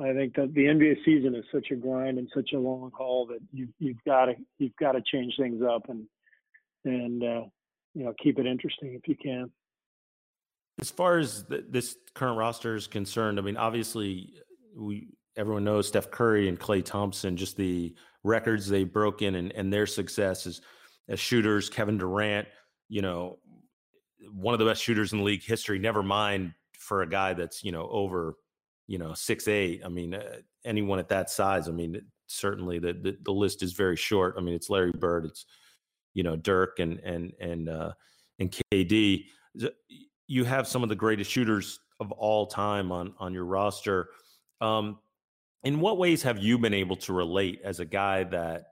[0.00, 3.26] I think that the NBA season is such a grind and such a long haul
[3.26, 6.06] that you, you've got to you've got to change things up and
[6.84, 7.42] and uh,
[7.94, 9.50] you know keep it interesting if you can.
[10.80, 14.34] As far as this current roster is concerned, I mean, obviously,
[14.76, 19.52] we everyone knows Steph Curry and Klay Thompson, just the records they broke in and,
[19.52, 20.60] and their success as,
[21.08, 21.68] as shooters.
[21.68, 22.48] Kevin Durant,
[22.88, 23.38] you know,
[24.32, 25.78] one of the best shooters in the league history.
[25.78, 28.34] Never mind for a guy that's you know over,
[28.86, 29.82] you know, six eight.
[29.84, 31.68] I mean, uh, anyone at that size.
[31.68, 34.36] I mean, certainly the, the, the list is very short.
[34.38, 35.44] I mean, it's Larry Bird, it's
[36.14, 37.92] you know Dirk and and and uh,
[38.38, 39.24] and KD.
[40.26, 44.08] You have some of the greatest shooters of all time on on your roster.
[44.60, 44.98] Um,
[45.64, 48.64] in what ways have you been able to relate as a guy that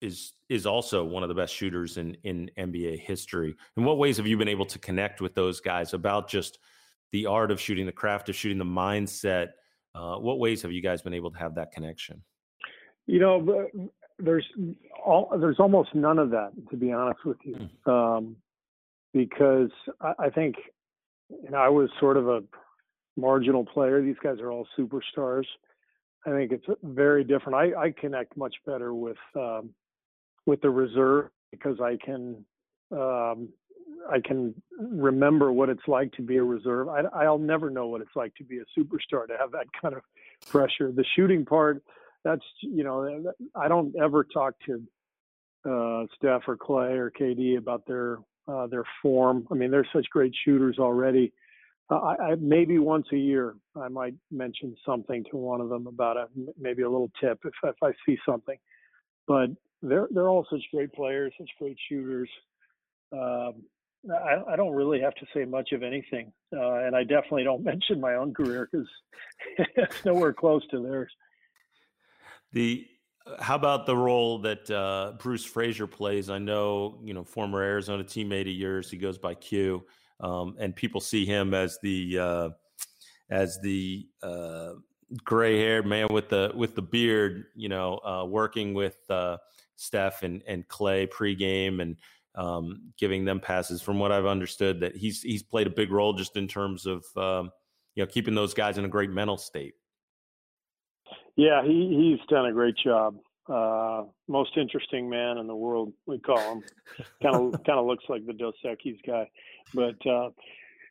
[0.00, 3.54] is is also one of the best shooters in in NBA history?
[3.76, 6.58] In what ways have you been able to connect with those guys about just
[7.12, 9.48] the art of shooting, the craft of shooting, the mindset?
[9.94, 12.22] Uh, what ways have you guys been able to have that connection?
[13.06, 13.68] You know,
[14.22, 14.46] there's
[15.04, 17.56] all, there's almost none of that, to be honest with you,
[17.86, 18.16] mm.
[18.18, 18.36] um,
[19.12, 20.56] because I, I think
[21.42, 22.42] you know, I was sort of a
[23.16, 24.02] marginal player.
[24.02, 25.44] These guys are all superstars.
[26.26, 27.54] I think it's very different.
[27.54, 29.70] I, I connect much better with um,
[30.46, 32.44] with the reserve because I can
[32.92, 33.48] um,
[34.10, 36.88] I can remember what it's like to be a reserve.
[36.88, 39.94] I, I'll never know what it's like to be a superstar to have that kind
[39.94, 40.02] of
[40.48, 40.92] pressure.
[40.92, 41.82] The shooting part,
[42.24, 44.82] that's you know, I don't ever talk to
[45.68, 48.18] uh, Steph or Klay or KD about their
[48.48, 49.46] uh, their form.
[49.50, 51.32] I mean, they're such great shooters already.
[51.90, 55.86] Uh, I, I, maybe once a year I might mention something to one of them
[55.86, 56.26] about a
[56.58, 58.56] maybe a little tip if if I see something.
[59.26, 59.50] But
[59.82, 62.28] they're they're all such great players, such great shooters.
[63.12, 63.64] Um,
[64.10, 67.64] I, I don't really have to say much of anything, uh, and I definitely don't
[67.72, 68.88] mention my own career because
[69.76, 71.12] it's nowhere close to theirs.
[72.52, 72.86] The
[73.38, 76.30] how about the role that uh, Bruce Fraser plays?
[76.30, 78.90] I know you know former Arizona teammate of yours.
[78.90, 79.84] He goes by Q
[80.20, 82.48] um, and people see him as the uh,
[83.30, 84.72] as the uh,
[85.24, 89.38] gray haired man with the with the beard, you know, uh, working with uh,
[89.76, 91.96] Steph and and Klay pregame and
[92.34, 93.80] um, giving them passes.
[93.82, 97.04] From what I've understood, that he's he's played a big role just in terms of
[97.16, 97.50] um,
[97.94, 99.74] you know keeping those guys in a great mental state.
[101.40, 103.16] Yeah, he he's done a great job.
[103.48, 106.62] Uh, most interesting man in the world, we call him.
[107.22, 109.26] kind of kind of looks like the Dos Equis guy,
[109.72, 110.28] but uh,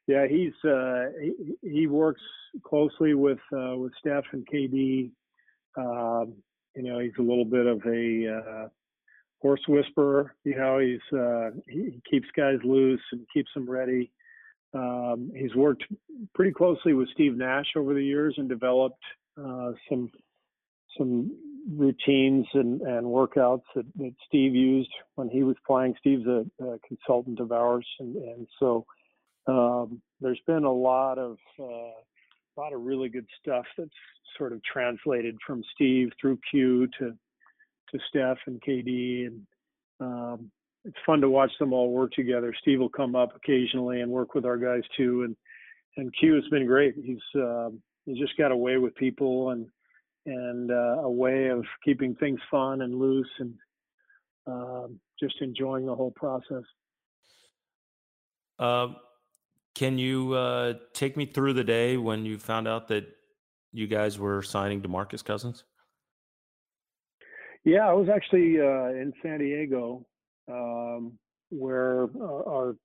[0.07, 2.21] yeah, he's uh, he, he works
[2.63, 5.11] closely with uh, with Steph and KD.
[5.77, 6.33] Um,
[6.75, 8.67] you know, he's a little bit of a uh,
[9.43, 10.33] horse whisperer.
[10.45, 14.11] You know, he's uh, he, he keeps guys loose and keeps them ready.
[14.73, 15.83] Um, he's worked
[16.33, 19.03] pretty closely with Steve Nash over the years and developed
[19.37, 20.09] uh, some
[20.97, 21.31] some
[21.75, 25.95] routines and, and workouts that, that, Steve used when he was playing.
[25.99, 28.85] Steve's a, a consultant of ours, and, and so
[29.47, 33.89] um, there's been a lot of uh, a lot of really good stuff that's
[34.37, 37.13] sort of translated from Steve through Q to
[37.91, 39.41] to Steph and KD, and
[39.99, 40.51] um,
[40.85, 42.53] it's fun to watch them all work together.
[42.61, 45.35] Steve will come up occasionally and work with our guys too, and
[45.97, 46.95] and Q has been great.
[46.95, 47.69] He's uh,
[48.05, 49.67] he's just got away with people and
[50.25, 53.53] and uh, a way of keeping things fun and loose and
[54.47, 56.63] um, just enjoying the whole process.
[58.57, 58.97] Um,
[59.75, 63.07] can you uh, take me through the day when you found out that
[63.71, 65.63] you guys were signing DeMarcus Cousins?
[67.63, 70.05] Yeah, I was actually uh, in San Diego,
[70.49, 71.17] um,
[71.49, 72.75] where our, our,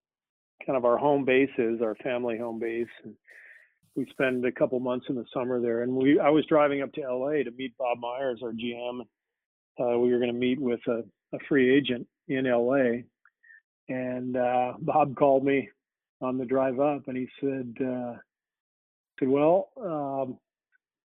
[0.64, 2.87] kind of our home base is, our family home base.
[3.03, 3.14] And
[3.97, 5.83] we spend a couple months in the summer there.
[5.83, 9.01] And we, I was driving up to LA to meet Bob Myers, our GM.
[9.81, 11.03] Uh, we were going to meet with a,
[11.35, 13.03] a, free agent in LA,
[13.89, 15.69] and uh, Bob called me
[16.21, 18.15] on the drive up, and he said, uh,
[19.19, 20.39] "said Well, um,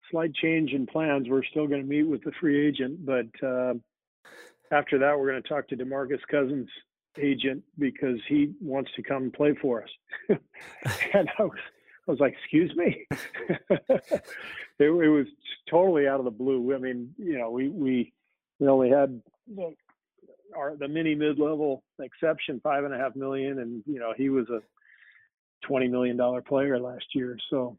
[0.09, 1.27] slight change in plans.
[1.29, 3.75] We're still going to meet with the free agent, but uh,
[4.71, 6.69] after that, we're going to talk to Demarcus Cousins."
[7.17, 9.89] agent because he wants to come play for us
[11.13, 11.57] and I was
[12.07, 13.07] I was like, excuse me.
[13.69, 14.13] it,
[14.79, 15.25] it, was
[15.69, 16.75] totally out of the blue.
[16.75, 18.13] I mean, you know, we we
[18.59, 19.21] we only had
[19.53, 19.73] the,
[20.55, 24.29] our the mini mid level exception five and a half million, and you know he
[24.29, 24.61] was a
[25.65, 27.77] twenty million dollar player last year, so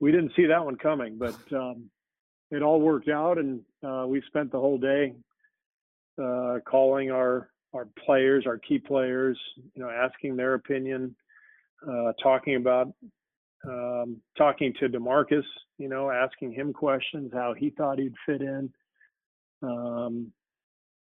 [0.00, 1.16] we didn't see that one coming.
[1.16, 1.88] But um,
[2.50, 5.14] it all worked out, and uh, we spent the whole day
[6.20, 9.38] uh, calling our our players, our key players,
[9.74, 11.14] you know, asking their opinion,
[11.86, 12.92] uh, talking about
[13.66, 15.44] um, talking to Demarcus,
[15.78, 18.70] you know, asking him questions, how he thought he'd fit in,
[19.62, 20.32] um,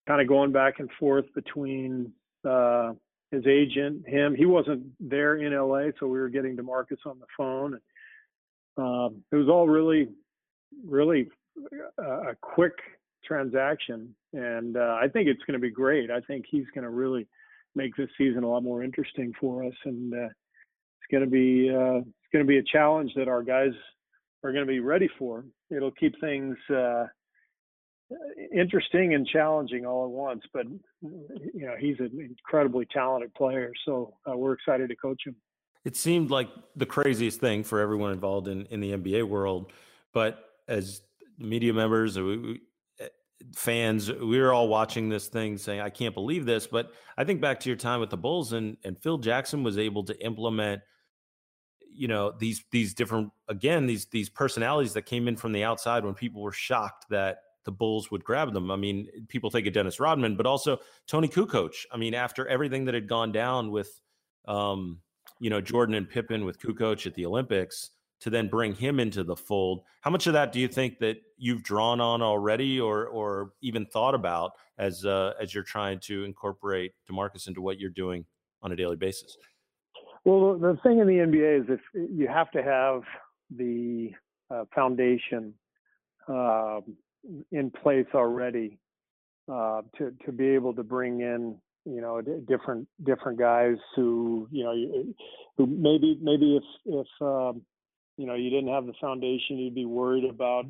[0.07, 2.11] kind of going back and forth between
[2.47, 2.93] uh,
[3.31, 4.35] his agent, him.
[4.35, 7.79] He wasn't there in LA, so we were getting Demarcus on the phone.
[8.77, 10.09] Um, it was all really,
[10.85, 11.29] really
[11.97, 12.73] a, a quick
[13.25, 16.11] transaction, and uh, I think it's going to be great.
[16.11, 17.27] I think he's going to really
[17.75, 21.73] make this season a lot more interesting for us, and uh, it's going to be
[21.73, 22.01] uh,
[22.33, 23.71] going to be a challenge that our guys
[24.43, 25.45] are going to be ready for.
[25.69, 27.05] It'll keep things uh,
[28.53, 30.41] interesting and challenging all at once.
[30.53, 30.65] But
[31.01, 35.35] you know, he's an incredibly talented player, so uh, we're excited to coach him.
[35.85, 39.71] It seemed like the craziest thing for everyone involved in in the NBA world,
[40.13, 41.01] but as
[41.37, 42.61] media members, we, we,
[42.99, 43.07] eh,
[43.55, 46.67] fans, we were all watching this thing saying, I can't believe this.
[46.67, 49.77] But I think back to your time with the Bulls and, and Phil Jackson was
[49.77, 50.81] able to implement,
[51.95, 56.03] you know, these, these different, again, these, these personalities that came in from the outside
[56.03, 58.71] when people were shocked that the Bulls would grab them.
[58.71, 61.73] I mean, people think of Dennis Rodman, but also Toni Kukoc.
[61.91, 64.01] I mean, after everything that had gone down with,
[64.45, 64.99] um,
[65.39, 67.91] you know, Jordan and Pippen with Kukoc at the Olympics,
[68.23, 69.81] to then bring him into the fold.
[69.99, 73.85] How much of that do you think that you've drawn on already, or or even
[73.85, 78.25] thought about as uh, as you're trying to incorporate Demarcus into what you're doing
[78.61, 79.35] on a daily basis?
[80.25, 83.01] Well, the thing in the NBA is if you have to have
[83.55, 84.11] the
[84.49, 85.53] uh, foundation
[86.27, 86.79] uh,
[87.51, 88.79] in place already
[89.51, 94.63] uh, to to be able to bring in you know different different guys who you
[94.63, 95.13] know
[95.57, 97.61] who maybe maybe if if um,
[98.17, 100.65] you know you didn't have the foundation you'd be worried about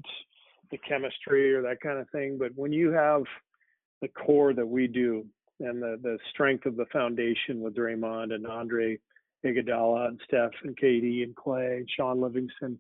[0.72, 2.38] the chemistry or that kind of thing.
[2.40, 3.24] But when you have
[4.02, 5.26] the core that we do
[5.60, 8.98] and the the strength of the foundation with Draymond and Andre
[9.46, 12.80] Iguodala and Steph and KD and Klay and Shaun Livingston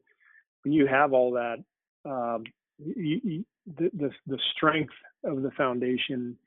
[0.64, 1.58] when you have all that
[2.10, 2.44] um,
[2.80, 3.46] you, you,
[3.78, 4.94] the, the the strength
[5.24, 6.38] of the foundation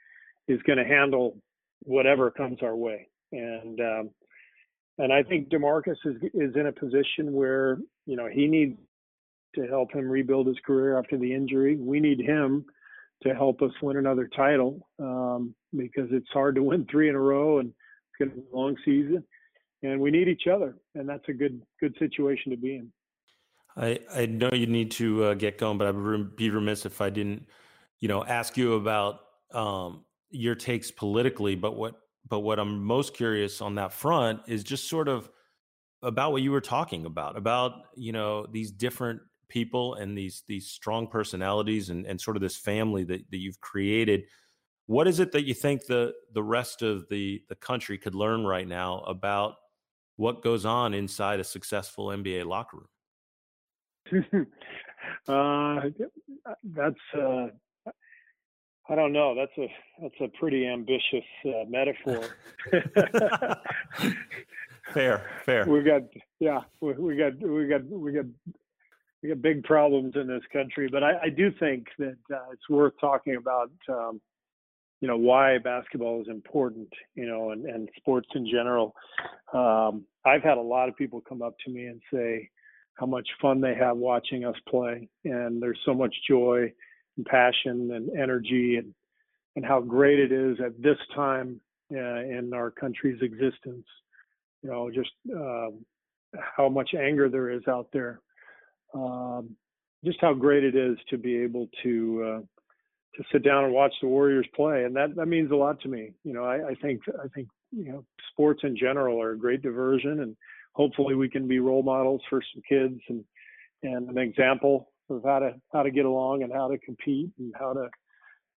[0.49, 1.37] is going to handle
[1.83, 4.11] whatever comes our way and um,
[4.99, 8.79] and I think Demarcus is is in a position where you know he needs
[9.55, 11.77] to help him rebuild his career after the injury.
[11.77, 12.64] We need him
[13.23, 17.21] to help us win another title um, because it's hard to win three in a
[17.21, 19.25] row and it's going to be a long season.
[19.87, 22.93] And we need each other, and that's a good good situation to be in.
[23.76, 27.01] I, I know you need to uh, get going, but I would be remiss if
[27.01, 27.47] I didn't,
[28.01, 29.20] you know, ask you about
[29.53, 31.55] um, your takes politically.
[31.55, 31.95] But what
[32.28, 35.30] but what I'm most curious on that front is just sort of
[36.03, 40.68] about what you were talking about, about, you know, these different people and these these
[40.68, 44.24] strong personalities and, and sort of this family that, that you've created.
[44.87, 48.45] What is it that you think the the rest of the the country could learn
[48.45, 49.55] right now about
[50.17, 54.47] what goes on inside a successful NBA locker room?
[55.29, 55.81] uh,
[56.64, 57.49] that's uh,
[58.89, 59.35] I don't know.
[59.35, 59.67] That's a
[60.01, 62.25] that's a pretty ambitious uh, metaphor.
[64.93, 65.67] fair, fair.
[65.67, 66.03] We got
[66.39, 68.27] yeah, we, we, got we got we got
[69.23, 72.69] we got big problems in this country, but I, I do think that uh, it's
[72.69, 73.71] worth talking about.
[73.89, 74.21] Um,
[75.07, 76.88] you know why basketball is important.
[77.14, 78.92] You know, and and sports in general.
[79.54, 82.50] Um, I've had a lot of people come up to me and say
[82.94, 86.72] how much fun they have watching us play, and there's so much joy
[87.16, 88.92] and passion and energy and
[89.54, 91.61] and how great it is at this time
[91.94, 93.86] uh, in our country's existence.
[94.64, 95.84] You know, just um,
[96.57, 98.18] how much anger there is out there.
[98.92, 99.54] Um,
[100.04, 102.55] just how great it is to be able to uh,
[103.17, 105.88] to sit down and watch the Warriors play, and that that means a lot to
[105.88, 106.13] me.
[106.25, 109.63] You know, I, I think I think you know sports in general are a great
[109.63, 110.37] diversion, and
[110.72, 113.25] hopefully we can be role models for some kids and
[113.83, 117.55] and an example of how to how to get along and how to compete and
[117.59, 117.88] how to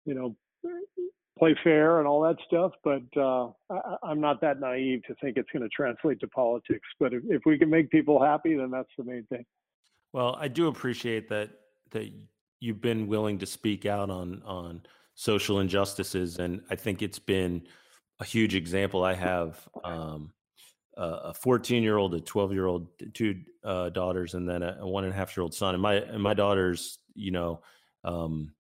[0.05, 0.35] you know
[1.39, 2.73] play fair and all that stuff.
[2.83, 6.89] But uh, I, am not that naive to think it's going to translate to politics.
[6.99, 9.45] But if, if we can make people happy then that's the main thing.
[10.13, 11.51] Well i do appreciate that
[11.91, 12.11] that
[12.61, 14.83] you've been willing to speak out on on
[15.15, 17.63] social injustices and i think it's been
[18.21, 20.33] a huge example i have um,
[20.97, 24.89] a 14 year old, a 12 year old, two uh, daughters, and then a, a,
[24.89, 25.75] one and a half year old son.
[25.75, 27.61] And my and my daughters, you know,
[28.05, 28.53] um,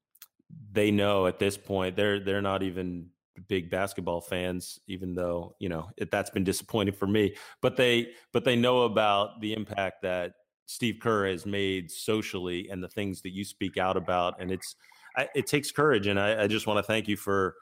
[0.72, 3.08] they know at this point they're they're not even
[3.48, 7.36] big basketball fans, even though you know it, that's been disappointing for me.
[7.62, 10.34] But they but they know about the impact that
[10.66, 14.76] Steve Kerr has made socially and the things that you speak out about, and it's
[15.16, 16.06] I, it takes courage.
[16.08, 17.54] And I, I just want to thank you for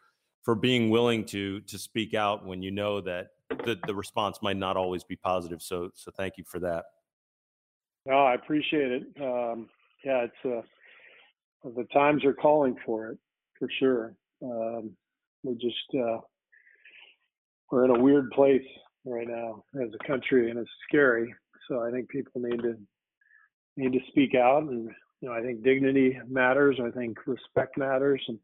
[0.42, 3.28] for being willing to to speak out when you know that
[3.64, 5.62] the the response might not always be positive.
[5.62, 6.84] So so thank you for that.
[8.06, 9.02] No, I appreciate it.
[9.20, 9.68] Um,
[10.04, 13.18] yeah, it's uh, the times are calling for it
[13.58, 14.14] for sure.
[14.42, 14.90] Um,
[15.42, 16.18] we're just uh,
[17.70, 18.66] we're in a weird place
[19.04, 21.34] right now as a country, and it's scary.
[21.68, 22.76] So I think people need to
[23.76, 24.90] need to speak out and
[25.24, 26.78] you know, I think dignity matters.
[26.84, 28.38] I think respect matters, and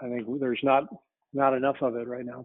[0.00, 0.84] I think there's not
[1.32, 2.44] not enough of it right now.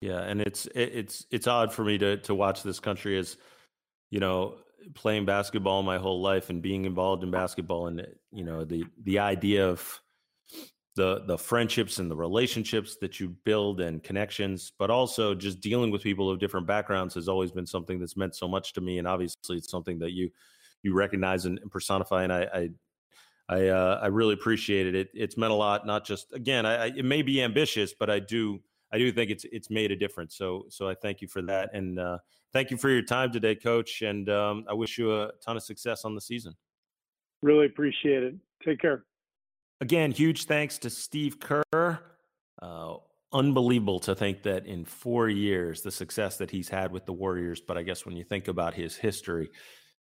[0.00, 3.36] Yeah, and it's it's it's odd for me to to watch this country as
[4.10, 4.56] you know
[4.94, 9.20] playing basketball my whole life and being involved in basketball and you know the the
[9.20, 10.00] idea of
[10.96, 15.90] the the friendships and the relationships that you build and connections but also just dealing
[15.90, 18.98] with people of different backgrounds has always been something that's meant so much to me
[18.98, 20.30] and obviously it's something that you
[20.82, 22.68] you recognize and, and personify and i i
[23.50, 24.94] I, uh, I really appreciate it.
[24.94, 25.08] it.
[25.14, 25.86] It's meant a lot.
[25.86, 28.60] Not just again, I, I, it may be ambitious, but I do
[28.92, 30.36] I do think it's it's made a difference.
[30.36, 32.18] So so I thank you for that, and uh,
[32.52, 34.02] thank you for your time today, Coach.
[34.02, 36.54] And um, I wish you a ton of success on the season.
[37.42, 38.34] Really appreciate it.
[38.64, 39.04] Take care.
[39.80, 42.00] Again, huge thanks to Steve Kerr.
[42.60, 42.96] Uh,
[43.32, 47.60] unbelievable to think that in four years, the success that he's had with the Warriors.
[47.60, 49.50] But I guess when you think about his history,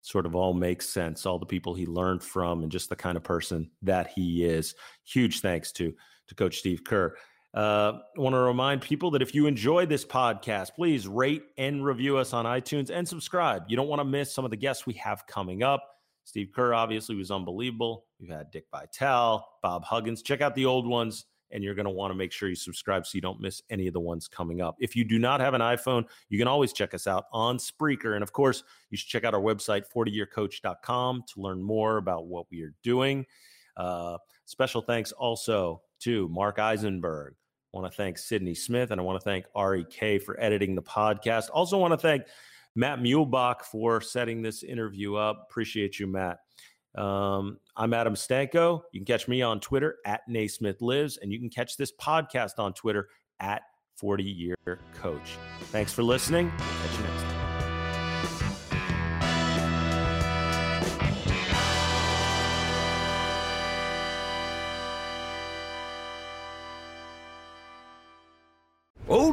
[0.02, 1.26] sort of all makes sense.
[1.26, 4.74] All the people he learned from, and just the kind of person that he is.
[5.04, 5.94] Huge thanks to
[6.28, 7.16] to Coach Steve Kerr.
[7.54, 11.84] Uh, I want to remind people that if you enjoy this podcast, please rate and
[11.84, 13.64] review us on iTunes and subscribe.
[13.68, 15.82] You don't want to miss some of the guests we have coming up.
[16.24, 18.04] Steve Kerr obviously was unbelievable.
[18.20, 20.22] We've had Dick Vitale, Bob Huggins.
[20.22, 23.06] Check out the old ones, and you're going to want to make sure you subscribe
[23.06, 24.76] so you don't miss any of the ones coming up.
[24.78, 28.14] If you do not have an iPhone, you can always check us out on Spreaker.
[28.14, 32.46] And of course, you should check out our website, 40yearcoach.com, to learn more about what
[32.50, 33.26] we are doing.
[33.76, 37.34] Uh, special thanks also to Mark Eisenberg.
[37.72, 40.82] I want to thank Sydney Smith and I want to thank REK for editing the
[40.82, 41.48] podcast.
[41.52, 42.22] Also, want to thank
[42.74, 45.46] Matt Muehlebach for setting this interview up.
[45.50, 46.38] Appreciate you, Matt.
[46.98, 48.82] Um, I'm Adam Stanko.
[48.92, 52.58] You can catch me on Twitter at Naismith Lives, and you can catch this podcast
[52.58, 53.08] on Twitter
[53.38, 53.62] at
[53.96, 54.56] 40 Year
[55.00, 55.38] Coach.
[55.66, 56.50] Thanks for listening.
[56.50, 57.27] Catch you next time.